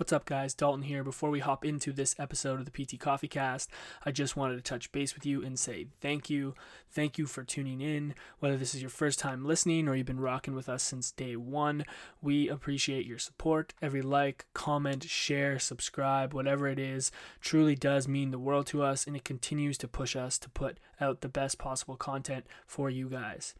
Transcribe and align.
What's 0.00 0.14
up, 0.14 0.24
guys? 0.24 0.54
Dalton 0.54 0.84
here. 0.84 1.04
Before 1.04 1.28
we 1.28 1.40
hop 1.40 1.62
into 1.62 1.92
this 1.92 2.16
episode 2.18 2.58
of 2.58 2.64
the 2.64 2.70
PT 2.70 2.98
Coffee 2.98 3.28
Cast, 3.28 3.68
I 4.02 4.12
just 4.12 4.34
wanted 4.34 4.56
to 4.56 4.62
touch 4.62 4.90
base 4.92 5.14
with 5.14 5.26
you 5.26 5.44
and 5.44 5.58
say 5.58 5.88
thank 6.00 6.30
you. 6.30 6.54
Thank 6.90 7.18
you 7.18 7.26
for 7.26 7.44
tuning 7.44 7.82
in. 7.82 8.14
Whether 8.38 8.56
this 8.56 8.74
is 8.74 8.80
your 8.80 8.88
first 8.88 9.18
time 9.18 9.44
listening 9.44 9.86
or 9.88 9.94
you've 9.94 10.06
been 10.06 10.18
rocking 10.18 10.54
with 10.54 10.70
us 10.70 10.82
since 10.82 11.10
day 11.10 11.36
one, 11.36 11.84
we 12.22 12.48
appreciate 12.48 13.04
your 13.04 13.18
support. 13.18 13.74
Every 13.82 14.00
like, 14.00 14.46
comment, 14.54 15.04
share, 15.04 15.58
subscribe, 15.58 16.32
whatever 16.32 16.66
it 16.66 16.78
is, 16.78 17.12
truly 17.42 17.74
does 17.74 18.08
mean 18.08 18.30
the 18.30 18.38
world 18.38 18.68
to 18.68 18.82
us 18.82 19.06
and 19.06 19.14
it 19.14 19.24
continues 19.26 19.76
to 19.76 19.86
push 19.86 20.16
us 20.16 20.38
to 20.38 20.48
put 20.48 20.80
out 20.98 21.20
the 21.20 21.28
best 21.28 21.58
possible 21.58 21.96
content 21.96 22.46
for 22.66 22.88
you 22.88 23.10
guys. 23.10 23.54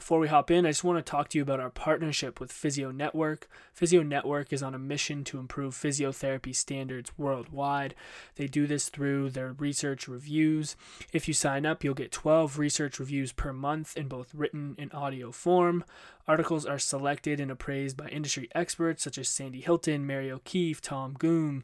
Before 0.00 0.18
we 0.18 0.28
hop 0.28 0.50
in, 0.50 0.64
I 0.64 0.70
just 0.70 0.82
want 0.82 0.96
to 0.96 1.08
talk 1.08 1.28
to 1.28 1.38
you 1.38 1.42
about 1.42 1.60
our 1.60 1.68
partnership 1.68 2.40
with 2.40 2.50
Physio 2.50 2.90
Network. 2.90 3.50
Physio 3.74 4.02
Network 4.02 4.50
is 4.50 4.62
on 4.62 4.74
a 4.74 4.78
mission 4.78 5.24
to 5.24 5.38
improve 5.38 5.74
physiotherapy 5.74 6.56
standards 6.56 7.12
worldwide. 7.18 7.94
They 8.36 8.46
do 8.46 8.66
this 8.66 8.88
through 8.88 9.28
their 9.28 9.52
research 9.52 10.08
reviews. 10.08 10.74
If 11.12 11.28
you 11.28 11.34
sign 11.34 11.66
up, 11.66 11.84
you'll 11.84 11.92
get 11.92 12.12
12 12.12 12.58
research 12.58 12.98
reviews 12.98 13.32
per 13.32 13.52
month 13.52 13.94
in 13.94 14.08
both 14.08 14.34
written 14.34 14.74
and 14.78 14.90
audio 14.94 15.32
form. 15.32 15.84
Articles 16.26 16.64
are 16.64 16.78
selected 16.78 17.38
and 17.38 17.50
appraised 17.50 17.98
by 17.98 18.08
industry 18.08 18.48
experts 18.54 19.04
such 19.04 19.18
as 19.18 19.28
Sandy 19.28 19.60
Hilton, 19.60 20.06
Mary 20.06 20.30
O'Keeffe, 20.30 20.80
Tom 20.80 21.14
Goom. 21.18 21.62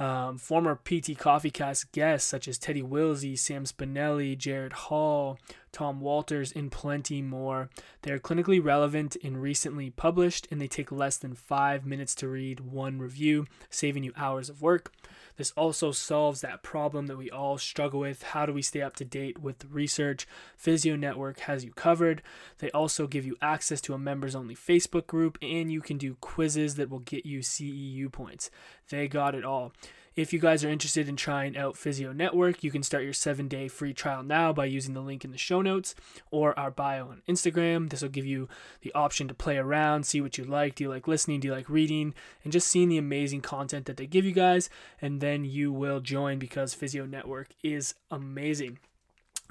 Um, 0.00 0.38
former 0.38 0.76
PT 0.76 1.18
Coffee 1.18 1.50
Cast 1.50 1.92
guests 1.92 2.26
such 2.26 2.48
as 2.48 2.56
Teddy 2.56 2.80
Willsey, 2.80 3.36
Sam 3.36 3.64
Spinelli, 3.64 4.34
Jarod 4.34 4.72
Hall, 4.72 5.38
Tom 5.72 6.00
Walters, 6.00 6.52
and 6.52 6.70
plenty 6.70 7.22
more. 7.22 7.70
They 8.02 8.12
are 8.12 8.18
clinically 8.18 8.62
relevant 8.62 9.16
and 9.22 9.40
recently 9.40 9.90
published, 9.90 10.46
and 10.50 10.60
they 10.60 10.68
take 10.68 10.90
less 10.90 11.16
than 11.16 11.34
five 11.34 11.86
minutes 11.86 12.14
to 12.16 12.28
read 12.28 12.60
one 12.60 12.98
review, 12.98 13.46
saving 13.68 14.04
you 14.04 14.12
hours 14.16 14.48
of 14.48 14.62
work. 14.62 14.92
This 15.36 15.52
also 15.52 15.92
solves 15.92 16.40
that 16.40 16.62
problem 16.62 17.06
that 17.06 17.16
we 17.16 17.30
all 17.30 17.56
struggle 17.56 18.00
with. 18.00 18.22
How 18.22 18.44
do 18.44 18.52
we 18.52 18.62
stay 18.62 18.82
up 18.82 18.94
to 18.96 19.04
date 19.04 19.38
with 19.38 19.64
research? 19.70 20.26
Physio 20.56 20.96
Network 20.96 21.40
has 21.40 21.64
you 21.64 21.72
covered. 21.72 22.22
They 22.58 22.70
also 22.72 23.06
give 23.06 23.24
you 23.24 23.36
access 23.40 23.80
to 23.82 23.94
a 23.94 23.98
members 23.98 24.34
only 24.34 24.54
Facebook 24.54 25.06
group, 25.06 25.38
and 25.40 25.72
you 25.72 25.80
can 25.80 25.96
do 25.96 26.16
quizzes 26.20 26.74
that 26.74 26.90
will 26.90 26.98
get 26.98 27.24
you 27.24 27.40
CEU 27.40 28.12
points. 28.12 28.50
They 28.90 29.08
got 29.08 29.34
it 29.34 29.44
all. 29.44 29.72
If 30.20 30.34
you 30.34 30.38
guys 30.38 30.62
are 30.62 30.68
interested 30.68 31.08
in 31.08 31.16
trying 31.16 31.56
out 31.56 31.78
Physio 31.78 32.12
Network, 32.12 32.62
you 32.62 32.70
can 32.70 32.82
start 32.82 33.04
your 33.04 33.14
seven 33.14 33.48
day 33.48 33.68
free 33.68 33.94
trial 33.94 34.22
now 34.22 34.52
by 34.52 34.66
using 34.66 34.92
the 34.92 35.00
link 35.00 35.24
in 35.24 35.30
the 35.30 35.38
show 35.38 35.62
notes 35.62 35.94
or 36.30 36.56
our 36.58 36.70
bio 36.70 37.08
on 37.08 37.22
Instagram. 37.26 37.88
This 37.88 38.02
will 38.02 38.10
give 38.10 38.26
you 38.26 38.46
the 38.82 38.92
option 38.92 39.28
to 39.28 39.34
play 39.34 39.56
around, 39.56 40.04
see 40.04 40.20
what 40.20 40.36
you 40.36 40.44
like. 40.44 40.74
Do 40.74 40.84
you 40.84 40.90
like 40.90 41.08
listening? 41.08 41.40
Do 41.40 41.48
you 41.48 41.54
like 41.54 41.70
reading? 41.70 42.12
And 42.44 42.52
just 42.52 42.68
seeing 42.68 42.90
the 42.90 42.98
amazing 42.98 43.40
content 43.40 43.86
that 43.86 43.96
they 43.96 44.06
give 44.06 44.26
you 44.26 44.32
guys. 44.32 44.68
And 45.00 45.22
then 45.22 45.46
you 45.46 45.72
will 45.72 46.00
join 46.00 46.38
because 46.38 46.74
Physio 46.74 47.06
Network 47.06 47.48
is 47.62 47.94
amazing. 48.10 48.78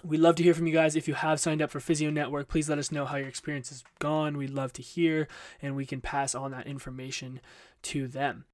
We'd 0.04 0.20
love 0.20 0.36
to 0.36 0.44
hear 0.44 0.54
from 0.54 0.68
you 0.68 0.74
guys. 0.74 0.96
If 0.96 1.08
you 1.08 1.16
have 1.16 1.40
signed 1.40 1.64
up 1.64 1.72
for 1.72 1.80
Physio 1.80 2.12
Network, 2.12 2.48
please 2.48 2.70
let 2.70 2.78
us 2.78 2.92
know 2.92 3.06
how 3.06 3.18
your 3.18 3.28
experience 3.28 3.70
has 3.70 3.84
gone. 3.98 4.38
We'd 4.38 4.52
love 4.52 4.74
to 4.74 4.84
hear, 4.84 5.28
and 5.64 5.76
we 5.76 5.88
can 5.88 6.00
pass 6.00 6.36
on 6.36 6.52
that 6.52 6.68
information 6.68 7.40
to 7.82 8.08
them. 8.08 8.46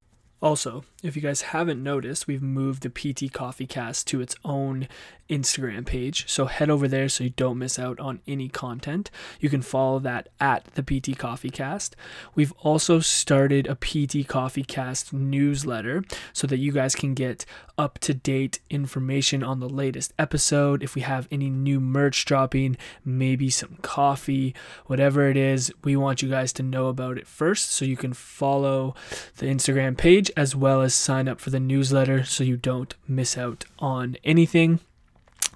Also, 0.42 0.84
if 1.02 1.16
you 1.16 1.22
guys 1.22 1.42
haven't 1.42 1.82
noticed, 1.82 2.26
we've 2.26 2.42
moved 2.42 2.82
the 2.82 2.90
PT 2.90 3.32
Coffee 3.32 3.66
Cast 3.66 4.06
to 4.08 4.20
its 4.20 4.36
own 4.44 4.86
Instagram 5.28 5.84
page. 5.84 6.28
So 6.28 6.46
head 6.46 6.70
over 6.70 6.86
there 6.86 7.08
so 7.08 7.24
you 7.24 7.30
don't 7.30 7.58
miss 7.58 7.78
out 7.78 7.98
on 7.98 8.20
any 8.26 8.48
content. 8.48 9.10
You 9.40 9.48
can 9.48 9.62
follow 9.62 9.98
that 10.00 10.28
at 10.38 10.66
the 10.74 10.82
PT 10.82 11.18
Coffee 11.18 11.50
Cast. 11.50 11.96
We've 12.34 12.52
also 12.60 13.00
started 13.00 13.66
a 13.66 13.74
PT 13.74 14.28
Coffee 14.28 14.62
Cast 14.62 15.12
newsletter 15.12 16.04
so 16.32 16.46
that 16.46 16.58
you 16.58 16.70
guys 16.70 16.94
can 16.94 17.14
get 17.14 17.44
up 17.78 17.98
to 17.98 18.14
date 18.14 18.60
information 18.70 19.42
on 19.42 19.60
the 19.60 19.68
latest 19.68 20.12
episode. 20.18 20.82
If 20.82 20.94
we 20.94 21.02
have 21.02 21.28
any 21.30 21.50
new 21.50 21.80
merch 21.80 22.24
dropping, 22.24 22.76
maybe 23.04 23.50
some 23.50 23.78
coffee, 23.82 24.54
whatever 24.86 25.28
it 25.28 25.36
is, 25.36 25.72
we 25.84 25.96
want 25.96 26.22
you 26.22 26.30
guys 26.30 26.52
to 26.54 26.62
know 26.62 26.86
about 26.86 27.18
it 27.18 27.26
first 27.26 27.70
so 27.70 27.84
you 27.84 27.96
can 27.96 28.12
follow 28.12 28.94
the 29.38 29.46
Instagram 29.46 29.96
page 29.96 30.25
as 30.36 30.56
well 30.56 30.82
as 30.82 30.94
sign 30.94 31.28
up 31.28 31.40
for 31.40 31.50
the 31.50 31.60
newsletter 31.60 32.24
so 32.24 32.44
you 32.44 32.56
don't 32.56 32.94
miss 33.06 33.36
out 33.36 33.64
on 33.78 34.16
anything. 34.24 34.80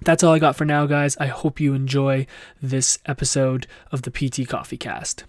That's 0.03 0.23
all 0.23 0.33
I 0.33 0.39
got 0.39 0.55
for 0.55 0.65
now, 0.65 0.85
guys. 0.85 1.15
I 1.17 1.27
hope 1.27 1.59
you 1.59 1.73
enjoy 1.73 2.25
this 2.61 2.97
episode 3.05 3.67
of 3.91 4.01
the 4.01 4.11
PT 4.11 4.47
Coffee 4.47 4.77
Cast. 4.77 5.25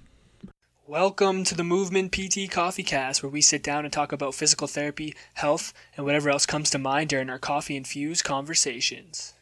Welcome 0.87 1.45
to 1.45 1.55
the 1.55 1.65
Movement 1.65 2.13
PT 2.13 2.51
Coffee 2.51 2.83
Cast, 2.83 3.23
where 3.23 3.31
we 3.31 3.41
sit 3.41 3.63
down 3.63 3.85
and 3.85 3.93
talk 3.93 4.13
about 4.13 4.35
physical 4.35 4.67
therapy, 4.67 5.15
health, 5.35 5.73
and 5.97 6.05
whatever 6.05 6.31
else 6.31 6.47
comes 6.47 6.71
to 6.71 6.79
mind 6.79 7.11
during 7.11 7.31
our 7.31 7.39
coffee 7.39 7.77
infused 7.77 8.25
conversations. 8.25 9.35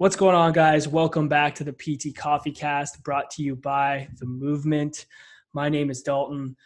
What's 0.00 0.16
going 0.16 0.34
on, 0.34 0.52
guys? 0.52 0.88
Welcome 0.88 1.28
back 1.28 1.54
to 1.56 1.62
the 1.62 1.74
PT 1.74 2.16
Coffee 2.16 2.52
Cast 2.52 3.02
brought 3.02 3.28
to 3.32 3.42
you 3.42 3.54
by 3.54 4.08
The 4.18 4.24
Movement. 4.24 5.04
My 5.52 5.68
name 5.68 5.90
is 5.90 6.00
Dalton, 6.00 6.56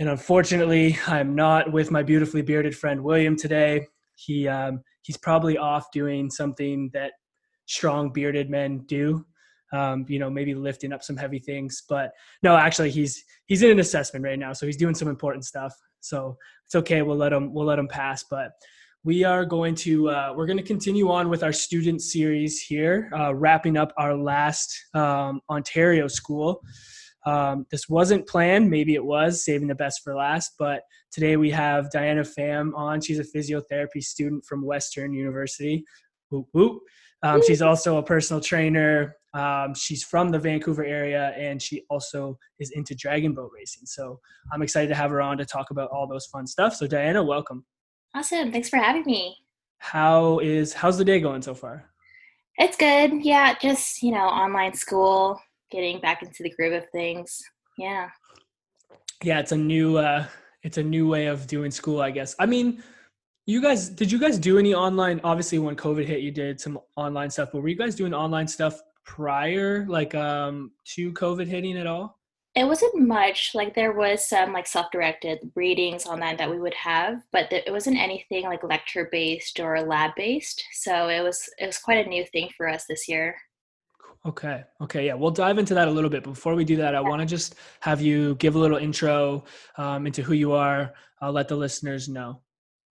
and 0.00 0.08
unfortunately, 0.08 0.98
I'm 1.06 1.36
not 1.36 1.70
with 1.70 1.92
my 1.92 2.02
beautifully 2.02 2.42
bearded 2.42 2.76
friend 2.76 3.04
William 3.04 3.36
today. 3.36 3.86
He 4.16 4.48
um, 4.48 4.82
he's 5.02 5.16
probably 5.16 5.56
off 5.56 5.92
doing 5.92 6.28
something 6.28 6.90
that 6.94 7.12
strong 7.66 8.12
bearded 8.12 8.50
men 8.50 8.78
do. 8.86 9.24
Um, 9.72 10.04
you 10.08 10.18
know, 10.18 10.28
maybe 10.28 10.52
lifting 10.52 10.92
up 10.92 11.04
some 11.04 11.16
heavy 11.16 11.38
things. 11.38 11.84
But 11.88 12.10
no, 12.42 12.56
actually, 12.56 12.90
he's 12.90 13.24
he's 13.46 13.62
in 13.62 13.70
an 13.70 13.78
assessment 13.78 14.24
right 14.24 14.36
now, 14.36 14.52
so 14.52 14.66
he's 14.66 14.76
doing 14.76 14.96
some 14.96 15.06
important 15.06 15.44
stuff. 15.44 15.80
So 16.00 16.36
it's 16.66 16.74
okay. 16.74 17.02
We'll 17.02 17.16
let 17.16 17.32
him 17.32 17.54
we'll 17.54 17.66
let 17.66 17.78
him 17.78 17.86
pass. 17.86 18.24
But 18.28 18.50
we 19.04 19.22
are 19.22 19.44
going 19.44 19.74
to 19.74 20.08
uh, 20.08 20.32
we're 20.34 20.46
going 20.46 20.56
to 20.56 20.64
continue 20.64 21.10
on 21.10 21.28
with 21.28 21.42
our 21.42 21.52
student 21.52 22.00
series 22.00 22.60
here 22.60 23.10
uh, 23.16 23.34
wrapping 23.34 23.76
up 23.76 23.92
our 23.98 24.16
last 24.16 24.74
um, 24.94 25.40
ontario 25.50 26.08
school. 26.08 26.62
Um, 27.26 27.66
this 27.70 27.88
wasn't 27.88 28.26
planned 28.26 28.68
maybe 28.68 28.94
it 28.94 29.04
was 29.04 29.44
saving 29.44 29.68
the 29.68 29.74
best 29.74 30.00
for 30.02 30.14
last 30.14 30.52
but 30.58 30.82
today 31.12 31.36
we 31.36 31.50
have 31.50 31.90
diana 31.90 32.22
pham 32.22 32.74
on. 32.74 33.00
She's 33.00 33.18
a 33.18 33.24
physiotherapy 33.24 34.02
student 34.02 34.44
from 34.46 34.64
western 34.64 35.12
university. 35.12 35.84
Whoop, 36.30 36.46
whoop. 36.52 36.82
Um, 37.22 37.42
she's 37.46 37.62
also 37.62 37.96
a 37.98 38.02
personal 38.02 38.40
trainer. 38.40 39.16
Um, 39.32 39.74
she's 39.74 40.02
from 40.02 40.30
the 40.30 40.38
vancouver 40.38 40.84
area 40.84 41.32
and 41.36 41.60
she 41.60 41.82
also 41.90 42.38
is 42.58 42.70
into 42.70 42.94
dragon 42.94 43.34
boat 43.34 43.50
racing. 43.54 43.84
So 43.84 44.20
i'm 44.50 44.62
excited 44.62 44.88
to 44.88 44.94
have 44.94 45.10
her 45.10 45.20
on 45.20 45.36
to 45.38 45.44
talk 45.44 45.70
about 45.70 45.90
all 45.90 46.06
those 46.06 46.26
fun 46.26 46.46
stuff. 46.46 46.74
So 46.74 46.86
diana 46.86 47.22
welcome 47.22 47.66
Awesome. 48.14 48.52
Thanks 48.52 48.68
for 48.68 48.76
having 48.76 49.02
me. 49.04 49.36
How 49.78 50.38
is 50.38 50.72
how's 50.72 50.96
the 50.96 51.04
day 51.04 51.20
going 51.20 51.42
so 51.42 51.54
far? 51.54 51.84
It's 52.58 52.76
good. 52.76 53.24
Yeah, 53.24 53.54
just, 53.60 54.02
you 54.02 54.12
know, 54.12 54.26
online 54.26 54.74
school, 54.74 55.40
getting 55.70 56.00
back 56.00 56.22
into 56.22 56.44
the 56.44 56.50
groove 56.50 56.72
of 56.72 56.88
things. 56.90 57.42
Yeah. 57.76 58.08
Yeah, 59.22 59.40
it's 59.40 59.52
a 59.52 59.56
new 59.56 59.98
uh 59.98 60.26
it's 60.62 60.78
a 60.78 60.82
new 60.82 61.08
way 61.08 61.26
of 61.26 61.46
doing 61.48 61.70
school, 61.70 62.00
I 62.00 62.12
guess. 62.12 62.36
I 62.38 62.46
mean, 62.46 62.82
you 63.46 63.60
guys 63.60 63.88
did 63.88 64.12
you 64.12 64.20
guys 64.20 64.38
do 64.38 64.58
any 64.58 64.74
online 64.74 65.20
obviously 65.24 65.58
when 65.58 65.74
COVID 65.74 66.04
hit 66.04 66.20
you 66.20 66.30
did 66.30 66.60
some 66.60 66.78
online 66.96 67.30
stuff, 67.30 67.50
but 67.52 67.62
were 67.62 67.68
you 67.68 67.76
guys 67.76 67.96
doing 67.96 68.14
online 68.14 68.46
stuff 68.46 68.80
prior 69.04 69.84
like 69.88 70.14
um 70.14 70.70
to 70.94 71.12
COVID 71.12 71.48
hitting 71.48 71.76
at 71.76 71.88
all? 71.88 72.20
It 72.54 72.66
wasn't 72.66 73.00
much. 73.00 73.50
Like 73.54 73.74
there 73.74 73.92
was 73.92 74.28
some 74.28 74.52
like 74.52 74.66
self-directed 74.66 75.50
readings 75.56 76.06
online 76.06 76.36
that 76.36 76.50
we 76.50 76.60
would 76.60 76.74
have, 76.74 77.22
but 77.32 77.52
it 77.52 77.70
wasn't 77.72 77.98
anything 77.98 78.44
like 78.44 78.62
lecture-based 78.62 79.58
or 79.58 79.80
lab-based. 79.82 80.62
So 80.72 81.08
it 81.08 81.20
was 81.20 81.48
it 81.58 81.66
was 81.66 81.78
quite 81.78 82.06
a 82.06 82.08
new 82.08 82.24
thing 82.26 82.50
for 82.56 82.68
us 82.68 82.84
this 82.88 83.08
year. 83.08 83.34
Okay. 84.26 84.64
Okay. 84.80 85.06
Yeah. 85.06 85.14
We'll 85.14 85.30
dive 85.30 85.58
into 85.58 85.74
that 85.74 85.88
a 85.88 85.90
little 85.90 86.08
bit. 86.08 86.22
Before 86.22 86.54
we 86.54 86.64
do 86.64 86.76
that, 86.76 86.94
I 86.94 87.00
want 87.00 87.20
to 87.20 87.26
just 87.26 87.56
have 87.80 88.00
you 88.00 88.36
give 88.36 88.54
a 88.54 88.58
little 88.58 88.78
intro 88.78 89.44
um, 89.76 90.06
into 90.06 90.22
who 90.22 90.32
you 90.32 90.52
are. 90.52 90.94
I'll 91.20 91.32
let 91.32 91.48
the 91.48 91.56
listeners 91.56 92.08
know. 92.08 92.40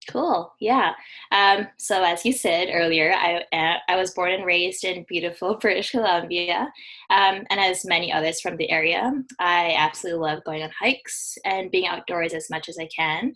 Cool. 0.09 0.53
Yeah. 0.61 0.95
Um, 1.31 1.69
so 1.77 2.03
as 2.03 2.25
you 2.25 2.33
said 2.33 2.69
earlier, 2.73 3.13
I 3.13 3.45
uh, 3.53 3.77
I 3.87 3.97
was 3.97 4.15
born 4.15 4.33
and 4.33 4.47
raised 4.47 4.85
in 4.85 5.05
beautiful 5.09 5.57
British 5.61 5.91
Columbia, 5.91 6.73
um, 7.11 7.45
and 7.51 7.61
as 7.61 7.85
many 7.85 8.13
others 8.13 8.41
from 8.41 8.57
the 8.57 8.71
area, 8.71 9.13
I 9.39 9.75
absolutely 9.77 10.27
love 10.27 10.45
going 10.45 10.63
on 10.63 10.71
hikes 10.79 11.37
and 11.45 11.71
being 11.71 11.87
outdoors 11.87 12.33
as 12.33 12.49
much 12.49 12.69
as 12.69 12.79
I 12.79 12.89
can. 12.95 13.35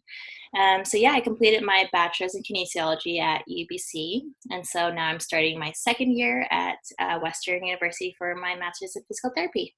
Um, 0.58 0.84
so 0.84 0.96
yeah, 0.96 1.12
I 1.12 1.20
completed 1.20 1.62
my 1.62 1.88
bachelor's 1.92 2.34
in 2.34 2.42
kinesiology 2.42 3.20
at 3.20 3.42
UBC, 3.48 4.22
and 4.50 4.66
so 4.66 4.90
now 4.90 5.08
I'm 5.08 5.20
starting 5.20 5.58
my 5.58 5.72
second 5.72 6.16
year 6.16 6.46
at 6.50 6.78
uh, 6.98 7.18
Western 7.18 7.64
University 7.64 8.14
for 8.16 8.34
my 8.36 8.54
master's 8.54 8.96
in 8.96 9.02
physical 9.06 9.32
therapy. 9.36 9.74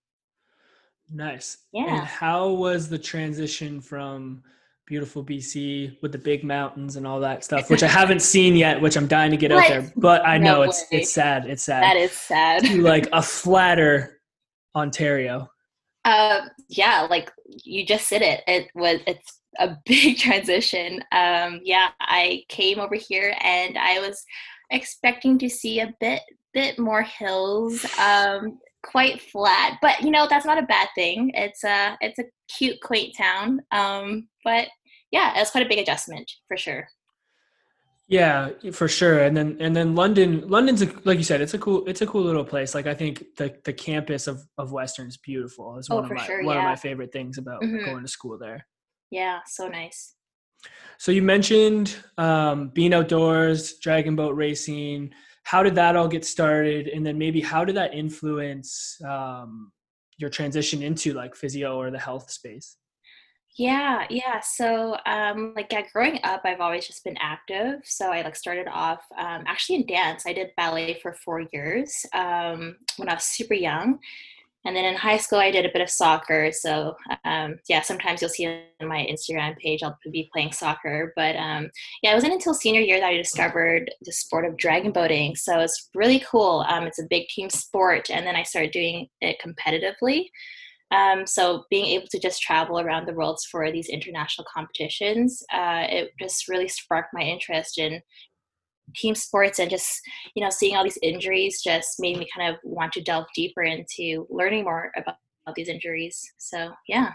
Nice. 1.13 1.59
Yeah. 1.73 1.99
And 1.99 2.07
how 2.07 2.51
was 2.51 2.89
the 2.89 2.99
transition 2.99 3.81
from 3.81 4.43
beautiful 4.87 5.25
BC 5.25 6.01
with 6.01 6.13
the 6.13 6.19
big 6.19 6.45
mountains 6.45 6.97
and 6.97 7.07
all 7.07 7.21
that 7.21 7.45
stuff, 7.45 7.69
which 7.71 7.83
I 7.83 7.89
haven't 8.01 8.23
seen 8.23 8.57
yet, 8.57 8.81
which 8.81 8.97
I'm 8.97 9.07
dying 9.09 9.31
to 9.33 9.37
get 9.37 9.53
out 9.53 9.67
there. 9.69 9.93
But 9.97 10.27
I 10.27 10.39
No 10.39 10.45
know 10.45 10.63
it's 10.63 10.83
way. 10.91 10.99
it's 11.01 11.13
sad. 11.13 11.47
It's 11.47 11.65
sad. 11.65 11.83
That 11.83 11.97
is 11.97 12.13
sad. 12.13 12.65
to 12.65 12.81
like 12.83 13.09
a 13.13 13.21
flatter 13.23 14.21
Ontario. 14.75 15.49
Um, 16.05 16.51
yeah, 16.69 17.07
like 17.11 17.33
you 17.65 17.85
just 17.85 18.09
said 18.09 18.23
it. 18.23 18.43
It 18.47 18.69
was 18.75 19.01
it's 19.07 19.41
a 19.59 19.77
big 19.87 20.19
transition. 20.19 21.03
Um, 21.13 21.61
yeah, 21.65 21.89
I 22.01 22.45
came 22.49 22.79
over 22.79 22.95
here 22.95 23.35
and 23.43 23.77
I 23.77 23.99
was 23.99 24.25
expecting 24.71 25.39
to 25.39 25.49
see 25.49 25.81
a 25.81 25.93
bit 26.01 26.21
bit 26.55 26.79
more 26.79 27.03
hills, 27.03 27.85
um, 27.99 28.59
quite 28.85 29.21
flat. 29.21 29.79
But 29.83 30.03
you 30.03 30.11
know 30.11 30.27
that's 30.31 30.47
not 30.47 30.63
a 30.63 30.67
bad 30.67 30.89
thing. 30.95 31.33
It's 31.35 31.65
a 31.65 31.97
it's 32.01 32.21
a 32.21 32.25
cute, 32.57 32.81
quaint 32.83 33.17
town. 33.17 33.61
Um, 33.73 34.29
but 34.45 34.69
yeah, 35.11 35.37
it 35.37 35.41
was 35.41 35.51
quite 35.51 35.65
a 35.67 35.69
big 35.69 35.79
adjustment 35.79 36.31
for 36.49 36.57
sure. 36.57 36.89
Yeah, 38.09 38.51
for 38.73 38.87
sure. 38.87 39.25
And 39.25 39.37
then 39.37 39.57
and 39.59 39.75
then 39.75 39.97
London 39.97 40.47
London's 40.49 40.81
a, 40.83 40.93
like 41.05 41.19
you 41.19 41.25
said, 41.25 41.41
it's 41.41 41.55
a 41.55 41.59
cool 41.59 41.85
it's 41.89 42.03
a 42.03 42.07
cool 42.07 42.23
little 42.23 42.45
place. 42.45 42.73
Like 42.75 42.87
I 42.87 42.95
think 42.95 43.25
the 43.37 43.57
the 43.65 43.73
campus 43.73 44.29
of 44.29 44.43
of 44.59 44.71
Western 44.71 45.09
is 45.09 45.17
beautiful. 45.17 45.77
It's 45.79 45.91
Oh, 45.91 45.97
one 45.97 46.05
of 46.05 46.13
my 46.13 46.25
sure, 46.25 46.45
one 46.45 46.57
of 46.57 46.63
my 46.63 46.77
favorite 46.77 47.13
things 47.13 47.37
about 47.37 47.63
Mhm. 47.63 47.85
going 47.85 48.03
to 48.03 48.09
school 48.09 48.39
there. 48.39 48.67
Yeah, 49.11 49.41
so 49.47 49.67
nice. 49.67 50.15
So 50.99 51.11
you 51.13 51.23
mentioned 51.23 51.97
um, 52.17 52.69
being 52.69 52.95
outdoors, 52.95 53.79
dragon 53.79 54.15
boat 54.17 54.35
racing. 54.37 55.13
How 55.43 55.63
did 55.63 55.75
that 55.75 55.97
all 55.97 56.09
get 56.09 56.25
started? 56.25 56.89
And 56.89 57.05
then 57.05 57.19
maybe 57.19 57.41
how 57.41 57.65
did 57.65 57.77
that 57.77 57.93
influence 57.95 58.97
um, 59.05 59.73
your 60.17 60.31
transition 60.31 60.83
into 60.83 61.13
like 61.13 61.35
physio 61.35 61.77
or 61.77 61.91
the 61.91 61.99
health 61.99 62.31
space? 62.31 62.77
Yeah, 63.59 64.07
yeah. 64.11 64.41
So, 64.41 64.97
um, 65.07 65.55
like, 65.57 65.69
yeah, 65.73 65.83
growing 65.93 66.21
up, 66.25 66.43
I've 66.45 66.61
always 66.61 66.87
just 66.87 67.03
been 67.05 67.17
active. 67.19 67.81
So 67.85 68.13
I 68.13 68.21
like 68.21 68.37
started 68.37 68.67
off 68.69 69.01
um, 69.17 69.45
actually 69.47 69.77
in 69.77 69.87
dance. 69.87 70.25
I 70.27 70.35
did 70.35 70.51
ballet 70.59 70.99
for 71.01 71.15
four 71.25 71.43
years 71.53 72.05
um, 72.13 72.77
when 72.99 73.09
I 73.09 73.15
was 73.15 73.25
super 73.25 73.55
young, 73.55 73.99
and 74.67 74.77
then 74.77 74.85
in 74.85 74.95
high 74.97 75.17
school, 75.17 75.39
I 75.39 75.51
did 75.53 75.65
a 75.65 75.71
bit 75.73 75.81
of 75.81 75.89
soccer. 75.89 76.51
So, 76.53 76.97
um, 77.25 77.57
yeah, 77.69 77.81
sometimes 77.83 78.21
you'll 78.21 78.31
see 78.31 78.47
on 78.47 78.89
my 78.89 79.07
Instagram 79.11 79.57
page 79.59 79.83
I'll 79.83 79.99
be 80.13 80.29
playing 80.33 80.53
soccer. 80.53 81.13
But 81.17 81.37
um, 81.37 81.71
yeah, 82.03 82.11
it 82.13 82.15
wasn't 82.15 82.35
until 82.35 82.53
senior 82.53 82.81
year 82.83 83.01
that 83.01 83.07
I 83.07 83.17
discovered 83.17 83.91
the 84.03 84.13
sport 84.13 84.45
of 84.45 84.57
dragon 84.59 84.93
boating. 84.93 85.37
So 85.37 85.61
it's 85.61 85.89
really 85.95 86.23
cool. 86.31 86.65
Um, 86.69 86.85
it's 86.85 87.01
a 87.01 87.07
big 87.09 87.29
team 87.29 87.49
sport, 87.49 88.11
and 88.11 88.27
then 88.27 88.37
I 88.37 88.43
started 88.43 88.73
doing 88.73 89.09
it 89.23 89.39
competitively. 89.45 90.27
Um, 90.91 91.27
so 91.27 91.65
being 91.69 91.87
able 91.87 92.07
to 92.09 92.21
just 92.21 92.43
travel 92.43 92.79
around 92.79 93.07
the 93.07 93.13
world 93.13 93.41
for 93.51 93.71
these 93.73 93.89
international 93.89 94.47
competitions, 94.53 95.43
uh, 95.53 95.85
it 95.89 96.11
just 96.21 96.49
really 96.49 96.69
sparked 96.69 97.13
my 97.13 97.23
interest 97.23 97.79
in 97.79 98.01
team 98.95 99.15
sports 99.15 99.59
and 99.59 99.69
just 99.69 100.01
you 100.35 100.43
know 100.43 100.51
seeing 100.51 100.77
all 100.77 100.85
these 100.85 100.99
injuries 101.03 101.61
just 101.63 101.99
made 101.99 102.19
me 102.19 102.27
kind 102.35 102.55
of 102.55 102.61
want 102.63 102.93
to 102.93 103.03
delve 103.03 103.27
deeper 103.35 103.63
into 103.63 104.27
learning 104.31 104.65
more 104.65 104.93
about, 104.97 105.17
these 105.55 105.69
injuries. 105.69 106.21
So 106.39 106.73
yeah. 106.89 107.13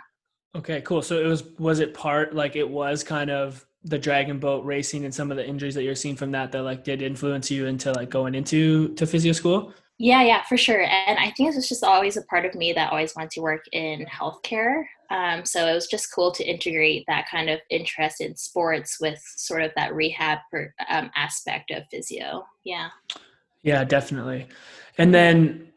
Okay, 0.56 0.80
cool. 0.82 1.02
So 1.02 1.20
it 1.20 1.26
was 1.26 1.44
was 1.60 1.80
it 1.80 1.94
part 1.94 2.34
like 2.34 2.56
it 2.56 2.70
was 2.70 3.04
kind 3.04 3.30
of 3.30 3.66
the 3.84 4.00
dragon 4.00 4.40
boat 4.40 4.64
racing 4.64 5.04
and 5.04 5.14
some 5.14 5.32
of 5.32 5.38
the 5.38 5.46
injuries 5.46 5.76
that 5.76 5.84
you're 5.84 5.96
seeing 5.96 6.16
from 6.16 6.32
that 6.32 6.52
that 6.54 6.64
like 6.64 6.86
did 6.86 7.02
influence 7.02 7.52
you 7.52 7.66
into 7.66 7.92
like 7.92 8.10
going 8.10 8.34
into 8.34 8.94
to 8.96 9.06
physio 9.06 9.34
school? 9.34 9.74
Yeah, 10.02 10.24
yeah, 10.24 10.42
for 10.44 10.58
sure. 10.58 10.82
And 10.82 11.20
I 11.20 11.30
think 11.30 11.52
it 11.52 11.56
was 11.56 11.70
just 11.70 11.84
always 11.84 12.18
a 12.18 12.24
part 12.24 12.44
of 12.44 12.56
me 12.56 12.74
that 12.74 12.92
always 12.92 13.16
wanted 13.16 13.30
to 13.32 13.42
work 13.42 13.66
in 13.72 14.04
healthcare. 14.08 14.86
Um, 15.12 15.46
so 15.46 15.68
it 15.68 15.76
was 15.76 15.86
just 15.86 16.12
cool 16.12 16.32
to 16.32 16.44
integrate 16.44 17.04
that 17.08 17.28
kind 17.30 17.52
of 17.52 17.60
interest 17.70 18.20
in 18.20 18.36
sports 18.36 18.98
with 19.00 19.22
sort 19.38 19.62
of 19.62 19.72
that 19.76 19.94
rehab 19.94 20.40
per, 20.52 20.74
um, 20.90 21.12
aspect 21.16 21.70
of 21.70 21.84
physio. 21.92 22.44
Yeah. 22.64 22.90
Yeah, 23.62 23.84
definitely. 23.84 24.48
And 24.98 25.14
then 25.14 25.72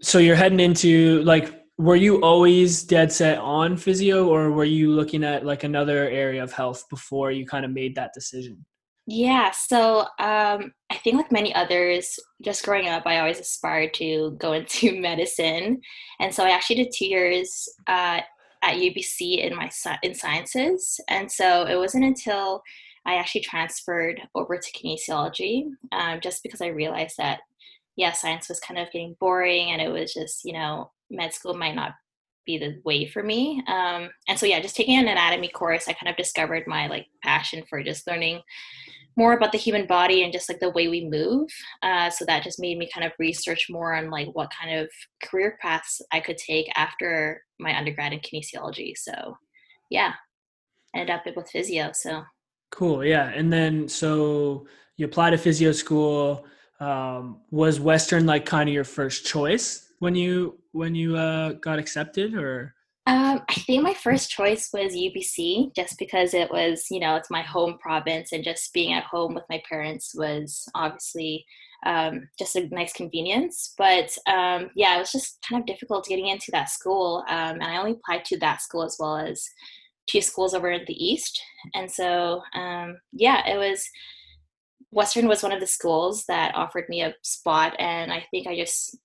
so 0.00 0.18
you're 0.18 0.36
heading 0.36 0.60
into 0.60 1.22
like 1.22 1.52
were 1.76 1.96
you 1.96 2.20
always 2.20 2.84
dead 2.84 3.10
set 3.10 3.38
on 3.38 3.76
physio 3.76 4.28
or 4.28 4.52
were 4.52 4.64
you 4.64 4.92
looking 4.92 5.24
at 5.24 5.44
like 5.44 5.64
another 5.64 6.08
area 6.08 6.44
of 6.44 6.52
health 6.52 6.84
before 6.88 7.32
you 7.32 7.44
kind 7.44 7.64
of 7.64 7.72
made 7.72 7.96
that 7.96 8.12
decision? 8.14 8.64
Yeah, 9.06 9.50
so 9.50 10.00
um, 10.18 10.72
I 10.90 10.96
think 11.02 11.16
like 11.16 11.30
many 11.30 11.54
others, 11.54 12.18
just 12.42 12.64
growing 12.64 12.88
up, 12.88 13.02
I 13.06 13.18
always 13.18 13.38
aspired 13.38 13.92
to 13.94 14.34
go 14.38 14.52
into 14.54 14.98
medicine, 15.00 15.80
and 16.20 16.34
so 16.34 16.44
I 16.44 16.50
actually 16.50 16.76
did 16.76 16.92
two 16.94 17.06
years 17.06 17.68
uh, 17.86 18.20
at 18.62 18.76
UBC 18.76 19.44
in 19.44 19.54
my 19.54 19.70
in 20.02 20.14
sciences, 20.14 21.00
and 21.08 21.30
so 21.30 21.66
it 21.66 21.76
wasn't 21.76 22.04
until 22.04 22.62
I 23.06 23.16
actually 23.16 23.42
transferred 23.42 24.22
over 24.34 24.56
to 24.56 24.72
kinesiology, 24.72 25.66
um, 25.92 26.20
just 26.22 26.42
because 26.42 26.62
I 26.62 26.68
realized 26.68 27.16
that 27.18 27.40
yeah, 27.96 28.12
science 28.12 28.48
was 28.48 28.60
kind 28.60 28.80
of 28.80 28.90
getting 28.90 29.16
boring, 29.20 29.70
and 29.70 29.82
it 29.82 29.88
was 29.90 30.14
just 30.14 30.44
you 30.46 30.54
know 30.54 30.90
med 31.10 31.34
school 31.34 31.54
might 31.54 31.74
not 31.74 31.92
be 32.46 32.58
the 32.58 32.80
way 32.84 33.06
for 33.06 33.22
me, 33.22 33.62
um, 33.68 34.10
and 34.28 34.38
so 34.38 34.46
yeah, 34.46 34.60
just 34.60 34.76
taking 34.76 34.98
an 34.98 35.08
anatomy 35.08 35.48
course, 35.48 35.88
I 35.88 35.92
kind 35.92 36.10
of 36.10 36.16
discovered 36.16 36.66
my 36.66 36.86
like 36.86 37.06
passion 37.22 37.64
for 37.68 37.82
just 37.82 38.06
learning 38.06 38.42
more 39.16 39.32
about 39.32 39.52
the 39.52 39.58
human 39.58 39.86
body 39.86 40.24
and 40.24 40.32
just 40.32 40.48
like 40.48 40.60
the 40.60 40.70
way 40.70 40.88
we 40.88 41.08
move. 41.08 41.48
Uh, 41.82 42.10
so 42.10 42.24
that 42.24 42.42
just 42.42 42.60
made 42.60 42.78
me 42.78 42.88
kind 42.92 43.06
of 43.06 43.12
research 43.18 43.68
more 43.70 43.94
on 43.94 44.10
like 44.10 44.28
what 44.32 44.50
kind 44.50 44.78
of 44.78 44.90
career 45.22 45.56
paths 45.62 46.02
I 46.12 46.20
could 46.20 46.36
take 46.36 46.68
after 46.74 47.42
my 47.60 47.76
undergrad 47.76 48.12
in 48.12 48.20
kinesiology. 48.20 48.94
So 48.96 49.36
yeah, 49.90 50.14
ended 50.94 51.14
up 51.14 51.22
with 51.36 51.50
physio. 51.50 51.90
So 51.94 52.24
Cool. 52.70 53.04
Yeah. 53.04 53.28
And 53.28 53.52
then 53.52 53.88
so 53.88 54.66
you 54.96 55.06
applied 55.06 55.30
to 55.30 55.38
physio 55.38 55.72
school. 55.72 56.44
Um, 56.80 57.40
was 57.52 57.78
Western 57.78 58.26
like 58.26 58.46
kind 58.46 58.68
of 58.68 58.74
your 58.74 58.84
first 58.84 59.24
choice 59.24 59.83
when 59.98 60.14
you 60.14 60.58
when 60.72 60.94
you 60.94 61.16
uh, 61.16 61.52
got 61.52 61.78
accepted 61.78 62.34
or? 62.34 62.74
Um, 63.06 63.42
I 63.50 63.54
think 63.54 63.82
my 63.82 63.92
first 63.92 64.30
choice 64.30 64.70
was 64.72 64.94
UBC 64.94 65.74
just 65.76 65.98
because 65.98 66.32
it 66.32 66.50
was, 66.50 66.86
you 66.90 67.00
know, 67.00 67.16
it's 67.16 67.30
my 67.30 67.42
home 67.42 67.76
province 67.78 68.32
and 68.32 68.42
just 68.42 68.72
being 68.72 68.94
at 68.94 69.04
home 69.04 69.34
with 69.34 69.44
my 69.50 69.62
parents 69.68 70.14
was 70.14 70.66
obviously 70.74 71.44
um, 71.84 72.28
just 72.38 72.56
a 72.56 72.66
nice 72.68 72.94
convenience. 72.94 73.74
But 73.76 74.16
um, 74.26 74.70
yeah, 74.74 74.96
it 74.96 75.00
was 75.00 75.12
just 75.12 75.44
kind 75.46 75.60
of 75.60 75.66
difficult 75.66 76.06
getting 76.06 76.28
into 76.28 76.50
that 76.52 76.70
school. 76.70 77.22
Um, 77.28 77.56
and 77.60 77.64
I 77.64 77.76
only 77.76 77.92
applied 77.92 78.24
to 78.26 78.38
that 78.38 78.62
school 78.62 78.82
as 78.82 78.96
well 78.98 79.18
as 79.18 79.46
two 80.08 80.22
schools 80.22 80.54
over 80.54 80.70
in 80.70 80.84
the 80.86 81.04
East. 81.04 81.40
And 81.74 81.90
so, 81.90 82.42
um, 82.54 82.98
yeah, 83.12 83.46
it 83.46 83.58
was 83.58 83.86
Western 84.90 85.26
was 85.26 85.42
one 85.42 85.52
of 85.52 85.60
the 85.60 85.66
schools 85.66 86.24
that 86.28 86.54
offered 86.54 86.88
me 86.88 87.02
a 87.02 87.14
spot. 87.22 87.74
And 87.78 88.12
I 88.12 88.24
think 88.30 88.46
I 88.46 88.56
just, 88.56 88.96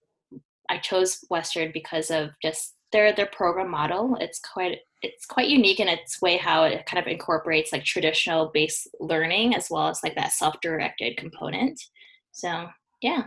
I 0.70 0.78
chose 0.78 1.26
Western 1.30 1.72
because 1.74 2.12
of 2.12 2.30
just 2.42 2.76
their 2.92 3.14
their 3.14 3.28
program 3.28 3.70
model. 3.70 4.18
It's 4.20 4.40
quite 4.40 4.80
it's 5.02 5.26
quite 5.26 5.48
unique 5.48 5.80
in 5.80 5.88
its 5.88 6.22
way 6.22 6.38
how 6.38 6.64
it 6.64 6.86
kind 6.86 7.02
of 7.02 7.08
incorporates 7.12 7.72
like 7.72 7.84
traditional 7.84 8.52
based 8.54 8.88
learning 9.00 9.56
as 9.56 9.70
well 9.70 9.88
as 9.88 10.02
like 10.04 10.16
that 10.16 10.32
self-directed 10.32 11.18
component. 11.18 11.80
So 12.32 12.68
yeah. 13.02 13.26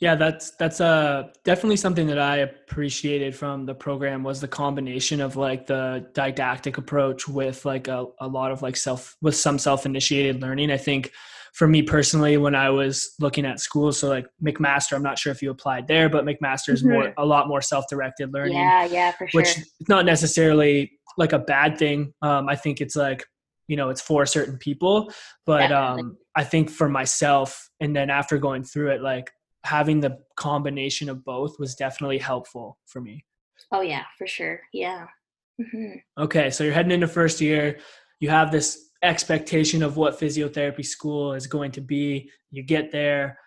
Yeah, 0.00 0.16
that's 0.16 0.50
that's 0.56 0.80
uh 0.80 1.28
definitely 1.44 1.76
something 1.76 2.08
that 2.08 2.18
I 2.18 2.38
appreciated 2.38 3.36
from 3.36 3.66
the 3.66 3.74
program 3.74 4.24
was 4.24 4.40
the 4.40 4.48
combination 4.48 5.20
of 5.20 5.36
like 5.36 5.66
the 5.66 6.10
didactic 6.12 6.76
approach 6.76 7.28
with 7.28 7.64
like 7.64 7.86
a, 7.86 8.06
a 8.20 8.26
lot 8.26 8.50
of 8.50 8.62
like 8.62 8.76
self 8.76 9.16
with 9.22 9.36
some 9.36 9.58
self-initiated 9.58 10.42
learning. 10.42 10.72
I 10.72 10.76
think 10.76 11.12
for 11.52 11.68
me 11.68 11.82
personally, 11.82 12.36
when 12.38 12.54
I 12.54 12.70
was 12.70 13.14
looking 13.20 13.44
at 13.44 13.60
schools, 13.60 13.98
so 13.98 14.08
like 14.08 14.26
McMaster, 14.42 14.94
I'm 14.94 15.02
not 15.02 15.18
sure 15.18 15.30
if 15.32 15.42
you 15.42 15.50
applied 15.50 15.86
there, 15.86 16.08
but 16.08 16.24
McMaster 16.24 16.72
is 16.72 16.82
more 16.82 17.12
a 17.18 17.24
lot 17.24 17.46
more 17.46 17.60
self-directed 17.60 18.32
learning. 18.32 18.54
yeah 18.54 18.84
yeah 18.84 19.12
for 19.12 19.28
sure 19.28 19.40
which 19.40 19.58
is 19.58 19.88
not 19.88 20.04
necessarily 20.06 20.92
like 21.18 21.32
a 21.32 21.38
bad 21.38 21.76
thing. 21.78 22.14
Um, 22.22 22.48
I 22.48 22.56
think 22.56 22.80
it's 22.80 22.96
like, 22.96 23.24
you 23.68 23.76
know, 23.76 23.90
it's 23.90 24.00
for 24.00 24.24
certain 24.24 24.56
people, 24.56 25.12
but 25.44 25.68
Definitely. 25.68 26.02
um, 26.02 26.16
I 26.34 26.44
think 26.44 26.70
for 26.70 26.88
myself, 26.88 27.68
and 27.80 27.94
then 27.94 28.08
after 28.08 28.38
going 28.38 28.64
through 28.64 28.92
it, 28.92 29.02
like 29.02 29.30
having 29.64 30.00
the 30.00 30.18
combination 30.36 31.08
of 31.08 31.22
both 31.24 31.58
was 31.58 31.74
definitely 31.74 32.18
helpful 32.18 32.78
for 32.86 33.00
me. 33.00 33.24
oh 33.72 33.80
yeah 33.80 34.04
for 34.18 34.26
sure 34.26 34.60
yeah 34.72 35.06
hmm 35.60 35.94
Okay, 36.18 36.50
so 36.50 36.64
you're 36.64 36.72
heading 36.72 36.92
into 36.92 37.06
first 37.08 37.40
year. 37.40 37.78
You 38.20 38.30
have 38.30 38.50
this 38.50 38.90
expectation 39.02 39.82
of 39.82 39.96
what 39.96 40.18
physiotherapy 40.18 40.84
school 40.84 41.34
is 41.34 41.46
going 41.46 41.72
to 41.72 41.80
be. 41.80 42.30
You 42.50 42.62
get 42.62 42.92
there. 42.92 43.38